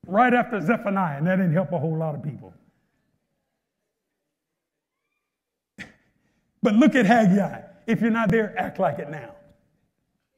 [0.06, 2.52] right after Zephaniah, and that didn't help a whole lot of people.
[6.62, 7.62] but look at Haggai.
[7.86, 9.34] If you're not there, act like it now.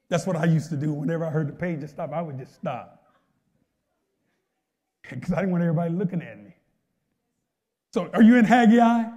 [0.07, 0.93] That's what I used to do.
[0.93, 2.99] Whenever I heard the page stop, I would just stop.
[5.09, 6.55] Because I didn't want everybody looking at me.
[7.91, 9.09] So, are you in Haggai?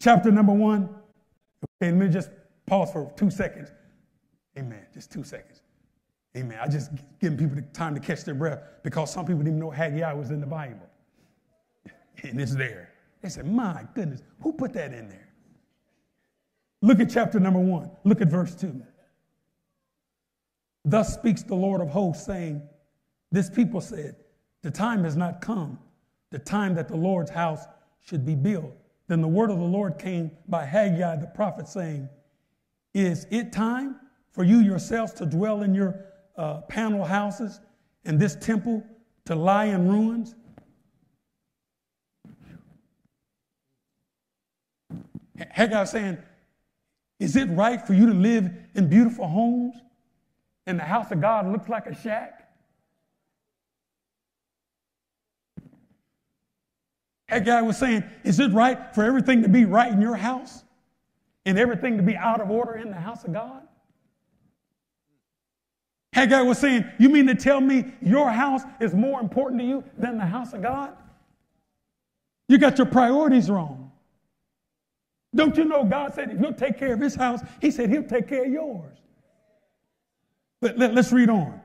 [0.00, 0.88] Chapter number one?
[1.82, 2.30] Okay, let me just
[2.66, 3.70] pause for two seconds.
[4.58, 4.86] Amen.
[4.92, 5.62] Just two seconds.
[6.36, 6.58] Amen.
[6.60, 6.90] I just
[7.20, 10.12] giving people the time to catch their breath because some people didn't even know Haggai
[10.12, 10.88] was in the Bible.
[12.22, 12.90] And it's there.
[13.22, 15.28] They said, My goodness, who put that in there?
[16.82, 17.90] Look at chapter number one.
[18.04, 18.82] Look at verse two.
[20.84, 22.62] Thus speaks the Lord of hosts, saying,
[23.32, 24.16] This people said,
[24.62, 25.78] The time has not come,
[26.30, 27.64] the time that the Lord's house
[28.00, 28.72] should be built.
[29.08, 32.08] Then the word of the Lord came by Haggai the prophet, saying,
[32.94, 33.96] Is it time
[34.30, 37.60] for you yourselves to dwell in your uh, panel houses
[38.04, 38.84] and this temple
[39.26, 40.36] to lie in ruins?
[45.50, 46.18] Haggai saying,
[47.18, 49.74] Is it right for you to live in beautiful homes
[50.66, 52.48] and the house of God looks like a shack?
[57.26, 60.62] Haggai was saying, Is it right for everything to be right in your house
[61.46, 63.62] and everything to be out of order in the house of God?
[66.12, 69.84] Haggai was saying, You mean to tell me your house is more important to you
[69.98, 70.96] than the house of God?
[72.48, 73.90] You got your priorities wrong.
[75.34, 78.04] Don't you know God said if you'll take care of his house, he said he'll
[78.04, 78.96] take care of yours.
[80.60, 81.60] But let, us read on.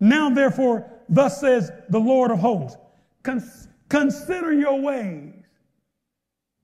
[0.00, 2.78] Now, therefore, thus says the Lord of hosts,
[3.22, 5.34] Cons- consider your ways,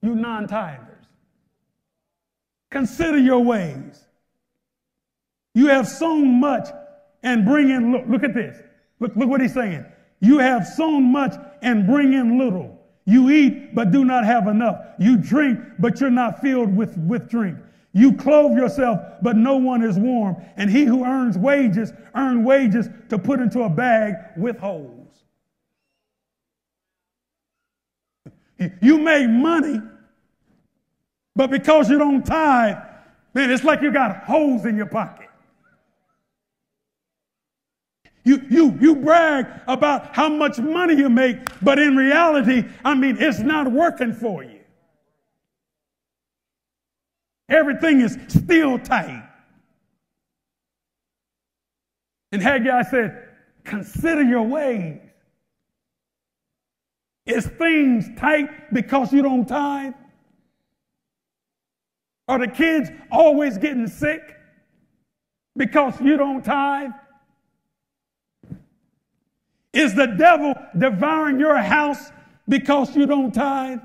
[0.02, 0.89] you non tithers.
[2.70, 4.04] Consider your ways.
[5.54, 6.68] You have sown much
[7.22, 8.56] and bring in, look, look at this.
[9.00, 9.84] Look, look what he's saying.
[10.20, 12.78] You have sown much and bring in little.
[13.06, 14.78] You eat, but do not have enough.
[14.98, 17.58] You drink, but you're not filled with, with drink.
[17.92, 20.36] You clothe yourself, but no one is warm.
[20.56, 25.24] And he who earns wages, earn wages to put into a bag with holes.
[28.80, 29.80] You make money,
[31.36, 32.76] but because you don't tithe,
[33.34, 35.28] man, it's like you got holes in your pocket.
[38.24, 43.16] You, you, you brag about how much money you make, but in reality, I mean,
[43.18, 44.60] it's not working for you.
[47.48, 49.26] Everything is still tight.
[52.32, 53.26] And Haggai said,
[53.64, 55.00] Consider your ways.
[57.26, 59.94] Is things tight because you don't tithe?
[62.30, 64.36] Are the kids always getting sick
[65.56, 66.92] because you don't tithe?
[69.72, 72.12] Is the devil devouring your house
[72.48, 73.80] because you don't tithe?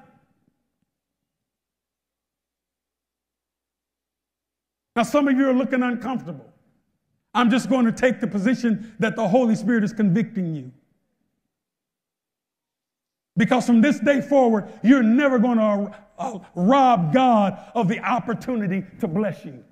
[4.96, 6.54] Now, some of you are looking uncomfortable.
[7.34, 10.72] I'm just going to take the position that the Holy Spirit is convicting you.
[13.38, 18.84] Because from this day forward, you're never going to uh, rob God of the opportunity
[19.00, 19.64] to bless you.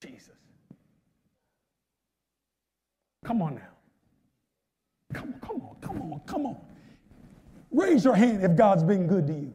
[0.00, 0.36] Jesus.
[3.24, 3.62] Come on now.
[5.12, 6.56] Come on, come on, come on, come on.
[7.72, 9.54] Raise your hand if God's been good to you.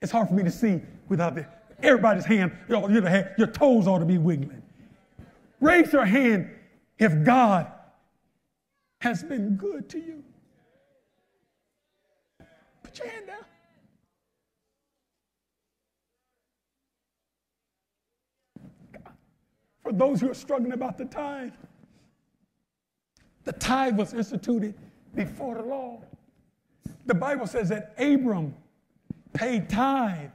[0.00, 1.46] It's hard for me to see without the,
[1.82, 4.62] everybody's hand, your, your, your toes ought to be wiggling.
[5.60, 6.50] Raise your hand
[6.98, 7.70] if God
[9.00, 10.22] has been good to you.
[12.82, 13.36] Put your hand down.
[19.82, 21.52] For those who are struggling about the tithe,
[23.44, 24.74] the tithe was instituted
[25.14, 26.02] before the law.
[27.06, 28.54] The Bible says that Abram
[29.32, 30.30] paid tithe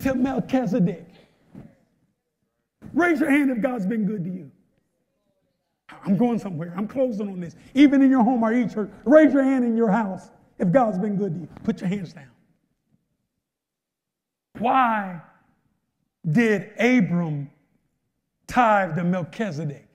[0.00, 1.06] to Melchizedek.
[2.92, 4.50] Raise your hand if God's been good to you.
[6.04, 6.72] I'm going somewhere.
[6.76, 7.56] I'm closing on this.
[7.74, 11.16] Even in your home or church, raise your hand in your house if God's been
[11.16, 11.48] good to you.
[11.64, 12.30] Put your hands down.
[14.58, 15.20] Why
[16.30, 17.50] did Abram
[18.46, 19.88] tithe to Melchizedek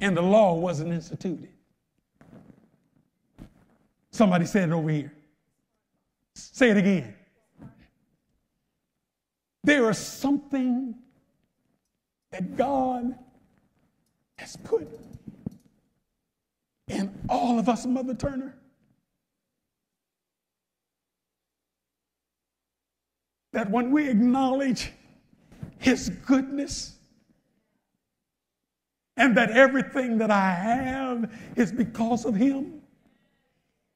[0.00, 1.48] and the law wasn't instituted?
[4.10, 5.12] Somebody said it over here.
[6.34, 7.14] Say it again.
[9.64, 10.94] There is something
[12.30, 13.18] that God
[14.38, 14.88] has put
[16.88, 18.56] in all of us, Mother Turner.
[23.52, 24.92] That when we acknowledge
[25.78, 26.94] His goodness,
[29.16, 32.80] and that everything that I have is because of Him,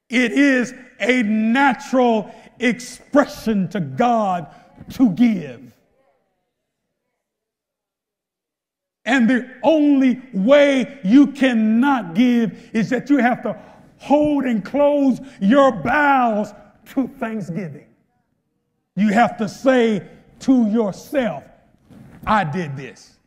[0.09, 4.53] it is a natural expression to God
[4.91, 5.73] to give.
[9.05, 13.61] And the only way you cannot give is that you have to
[13.99, 16.53] hold and close your bowels
[16.91, 17.87] to thanksgiving.
[18.95, 20.07] You have to say
[20.41, 21.45] to yourself,
[22.27, 23.19] I did this.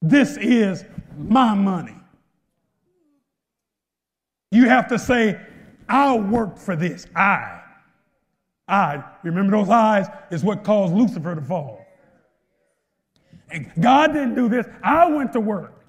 [0.00, 0.84] This is
[1.16, 1.96] my money.
[4.50, 5.40] You have to say,
[5.88, 7.06] I worked for this.
[7.14, 7.61] I.
[8.68, 9.02] I.
[9.22, 11.84] Remember those eyes is what caused Lucifer to fall.
[13.50, 14.66] And God didn't do this.
[14.82, 15.84] I went to work.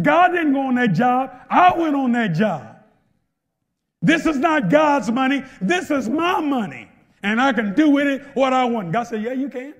[0.00, 1.30] God didn't go on that job.
[1.50, 2.76] I went on that job.
[4.02, 5.42] This is not God's money.
[5.60, 6.88] This is my money.
[7.22, 8.92] And I can do with it what I want.
[8.92, 9.74] God said, Yeah, you can.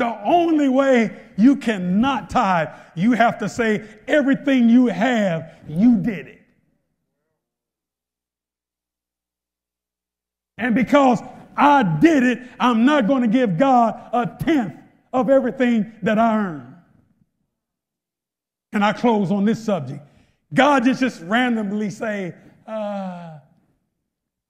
[0.00, 6.26] The only way you cannot tithe, you have to say, everything you have, you did
[6.26, 6.40] it.
[10.56, 11.20] And because
[11.54, 14.72] I did it, I'm not going to give God a tenth
[15.12, 16.76] of everything that I earn.
[18.72, 20.02] And I close on this subject.
[20.54, 22.34] God just, just randomly say,
[22.66, 23.38] uh,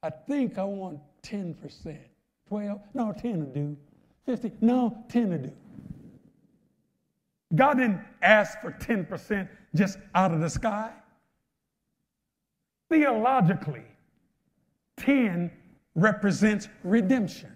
[0.00, 1.98] I think I want 10%.
[2.46, 2.80] 12?
[2.94, 3.76] No, 10 to do.
[4.38, 4.52] 50?
[4.60, 5.52] No, 10 to do.
[7.54, 10.92] God didn't ask for 10% just out of the sky.
[12.88, 13.82] Theologically,
[14.98, 15.50] 10
[15.96, 17.50] represents redemption.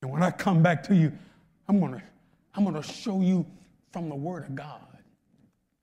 [0.00, 1.12] And when I come back to you,
[1.68, 2.02] I'm going to
[2.54, 3.46] I'm going to show you
[3.92, 4.80] from the Word of God.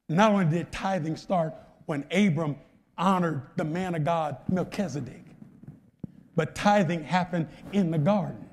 [0.10, 1.54] Not only did tithing start
[1.86, 2.58] when Abram
[2.98, 5.25] honored the man of God, Melchizedek,
[6.36, 8.50] but tithing happened in the garden.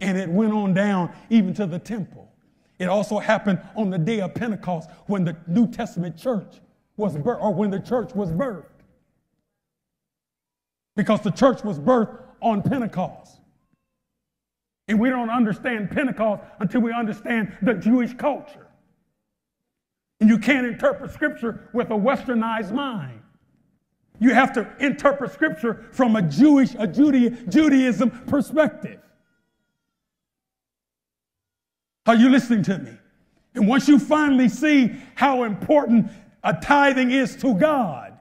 [0.00, 2.30] And it went on down even to the temple.
[2.78, 6.60] It also happened on the day of Pentecost when the New Testament church
[6.96, 8.64] was birthed, or when the church was birthed.
[10.94, 13.40] Because the church was birthed on Pentecost.
[14.86, 18.66] And we don't understand Pentecost until we understand the Jewish culture.
[20.20, 23.20] And you can't interpret scripture with a westernized mind.
[24.20, 29.00] You have to interpret scripture from a Jewish, a Judaism perspective.
[32.06, 32.92] Are you listening to me?
[33.54, 36.10] And once you finally see how important
[36.42, 38.16] a tithing is to God,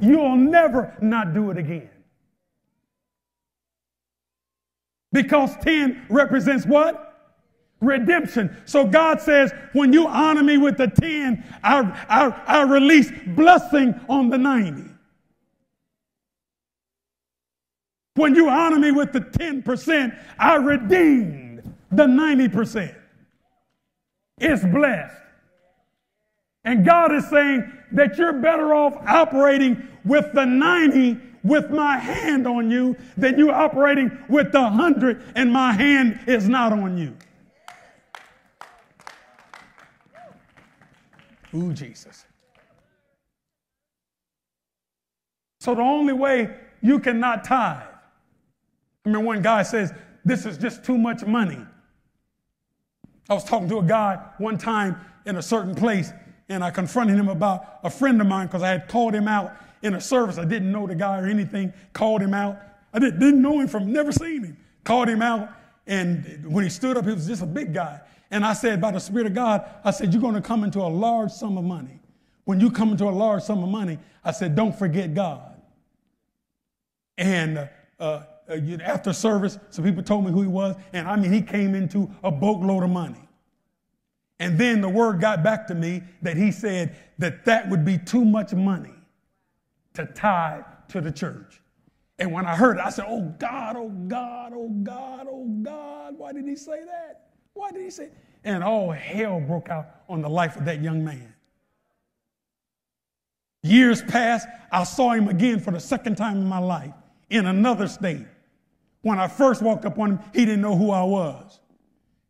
[0.00, 1.90] you'll never not do it again.
[5.12, 7.04] Because 10 represents what?
[7.80, 8.56] Redemption.
[8.64, 13.94] So God says, when you honor me with the 10, I, I, I release blessing
[14.08, 14.97] on the 90.
[18.18, 21.62] When you honor me with the 10%, I redeemed
[21.92, 22.92] the 90%.
[24.38, 25.14] It's blessed.
[26.64, 32.48] And God is saying that you're better off operating with the 90 with my hand
[32.48, 37.16] on you than you operating with the 100 and my hand is not on you.
[41.54, 42.24] Ooh, Jesus.
[45.60, 47.86] So the only way you cannot tithe
[49.08, 49.92] remember one guy says,
[50.24, 51.58] This is just too much money.
[53.28, 54.96] I was talking to a guy one time
[55.26, 56.12] in a certain place,
[56.48, 59.54] and I confronted him about a friend of mine because I had called him out
[59.82, 60.38] in a service.
[60.38, 62.58] I didn't know the guy or anything, called him out.
[62.92, 64.56] I didn't, didn't know him from, never seen him.
[64.84, 65.50] Called him out,
[65.86, 68.00] and when he stood up, he was just a big guy.
[68.30, 70.80] And I said, by the Spirit of God, I said, You're going to come into
[70.80, 72.00] a large sum of money.
[72.44, 75.60] When you come into a large sum of money, I said, Don't forget God.
[77.16, 81.42] And uh, after service, some people told me who he was, and I mean, he
[81.42, 83.28] came into a boatload of money.
[84.40, 87.98] And then the word got back to me that he said that that would be
[87.98, 88.94] too much money
[89.94, 91.60] to tithe to the church.
[92.20, 96.16] And when I heard it, I said, Oh God, oh God, oh God, oh God,
[96.16, 97.30] why did he say that?
[97.54, 98.10] Why did he say?
[98.44, 101.34] And all hell broke out on the life of that young man.
[103.62, 106.94] Years passed, I saw him again for the second time in my life
[107.28, 108.26] in another state.
[109.02, 111.60] When I first walked up on him, he didn't know who I was.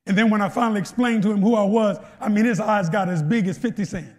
[0.06, 2.88] And then when I finally explained to him who I was, I mean, his eyes
[2.88, 4.12] got as big as 50 Cent.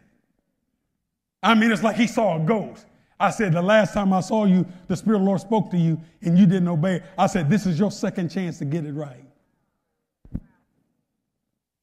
[1.42, 2.86] I mean, it's like he saw a ghost.
[3.20, 5.78] I said, the last time I saw you, the Spirit of the Lord spoke to
[5.78, 7.02] you and you didn't obey.
[7.18, 9.26] I said, this is your second chance to get it right.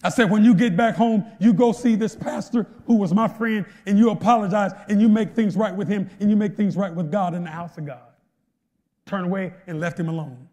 [0.03, 3.29] I said, when you get back home, you go see this pastor who was my
[3.29, 6.77] friend and you apologize and you make things right with him and you make things
[6.77, 8.13] right with God in the house of God.
[9.05, 10.49] Turn away and left him alone.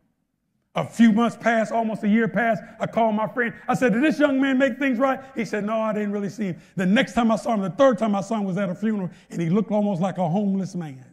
[0.76, 2.64] A few months passed, almost a year passed.
[2.80, 3.54] I called my friend.
[3.68, 5.20] I said, Did this young man make things right?
[5.36, 6.62] He said, No, I didn't really see him.
[6.76, 8.76] The next time I saw him, the third time I saw him was at a
[8.76, 11.06] funeral, and he looked almost like a homeless man.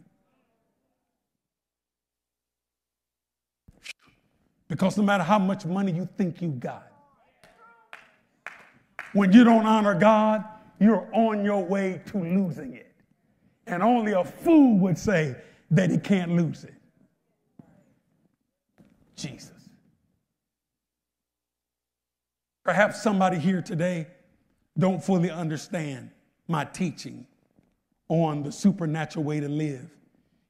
[4.67, 6.87] Because no matter how much money you think you got,
[9.13, 10.43] when you don't honor God,
[10.79, 12.91] you're on your way to losing it.
[13.67, 15.35] And only a fool would say
[15.69, 16.73] that he can't lose it.
[19.21, 19.51] Jesus.
[22.63, 24.07] Perhaps somebody here today
[24.77, 26.11] don't fully understand
[26.47, 27.25] my teaching
[28.07, 29.89] on the supernatural way to live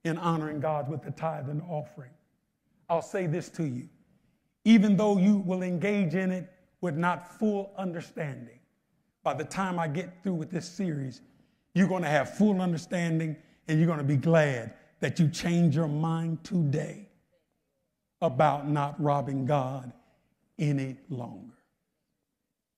[0.03, 2.11] in honoring God with the tithe and offering.
[2.89, 3.87] I'll say this to you.
[4.65, 6.51] Even though you will engage in it
[6.81, 8.59] with not full understanding,
[9.23, 11.21] by the time I get through with this series,
[11.73, 13.35] you're going to have full understanding
[13.67, 17.07] and you're going to be glad that you change your mind today
[18.21, 19.91] about not robbing God
[20.59, 21.57] any longer.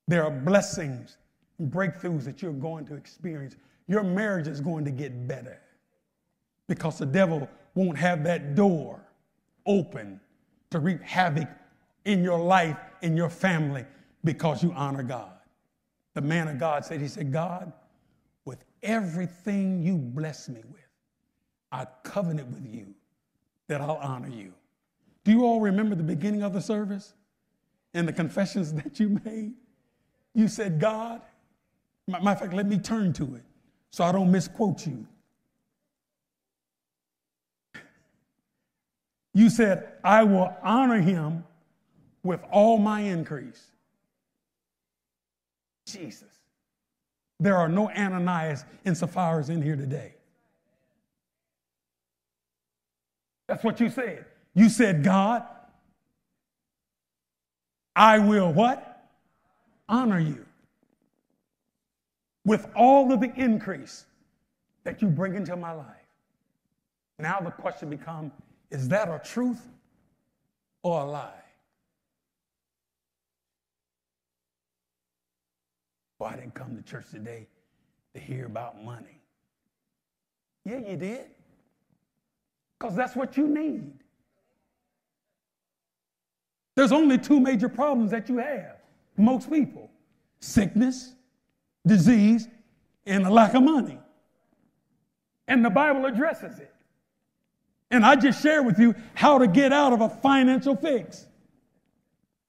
[0.08, 1.18] There are blessings
[1.60, 3.56] and breakthroughs that you're going to experience.
[3.88, 5.60] Your marriage is going to get better
[6.68, 9.02] because the devil won't have that door
[9.66, 10.20] open
[10.72, 11.48] to wreak havoc
[12.06, 13.86] in your life, in your family,
[14.24, 15.32] because you honor God.
[16.14, 17.72] The man of God said, He said, God,
[18.46, 20.82] with everything you bless me with,
[21.72, 22.94] I covenant with you
[23.68, 24.54] that I'll honor you.
[25.24, 27.14] Do you all remember the beginning of the service
[27.94, 29.54] and the confessions that you made?
[30.34, 31.22] You said, God,
[32.08, 33.44] matter of fact, let me turn to it
[33.92, 35.08] so I don't misquote you.
[39.36, 41.44] You said, I will honor him
[42.24, 43.64] with all my increase.
[45.88, 46.30] Jesus.
[47.40, 50.14] There are no Ananias and Sapphira's in here today.
[53.48, 54.26] That's what you said.
[54.56, 55.43] You said, God,
[57.95, 58.89] I will what?
[59.89, 60.45] Honor you
[62.45, 64.06] with all of the increase
[64.84, 65.88] that you bring into my life.
[67.20, 68.32] Now the question becomes
[68.72, 69.68] is that a truth
[70.82, 71.32] or a lie?
[76.18, 77.48] Well, I didn't come to church today
[78.15, 79.22] to hear about money.
[80.65, 81.26] Yeah, you did.
[82.80, 84.03] Because that's what you need.
[86.76, 88.78] There's only two major problems that you have,
[89.18, 89.90] most people
[90.40, 91.14] sickness,
[91.88, 92.50] disease,
[93.06, 93.98] and a lack of money.
[95.48, 96.74] And the Bible addresses it.
[97.90, 101.28] And I just shared with you how to get out of a financial fix.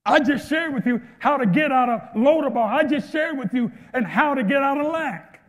[0.05, 2.67] I just shared with you how to get out of Lodebar.
[2.67, 5.41] I just shared with you and how to get out of lack.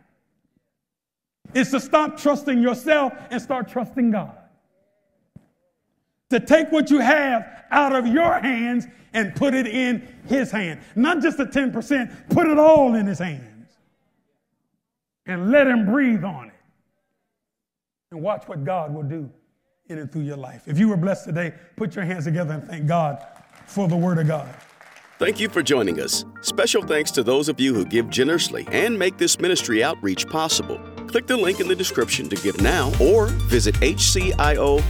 [1.52, 4.36] It's to stop trusting yourself and start trusting God
[6.30, 10.80] to take what you have out of your hands and put it in his hand.
[10.94, 13.70] Not just the 10%, put it all in his hands.
[15.26, 16.54] And let him breathe on it.
[18.10, 19.28] And watch what God will do
[19.88, 20.62] in and through your life.
[20.66, 23.24] If you were blessed today, put your hands together and thank God
[23.66, 24.48] for the word of God.
[25.18, 26.24] Thank you for joining us.
[26.42, 30.78] Special thanks to those of you who give generously and make this ministry outreach possible.
[31.06, 34.82] Click the link in the description to give now or visit hcio.org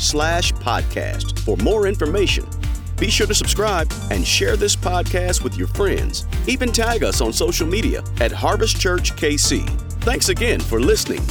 [0.00, 2.46] slash podcast for more information.
[2.98, 6.26] Be sure to subscribe and share this podcast with your friends.
[6.46, 9.68] Even tag us on social media at Harvest Church KC.
[10.02, 11.22] Thanks again for listening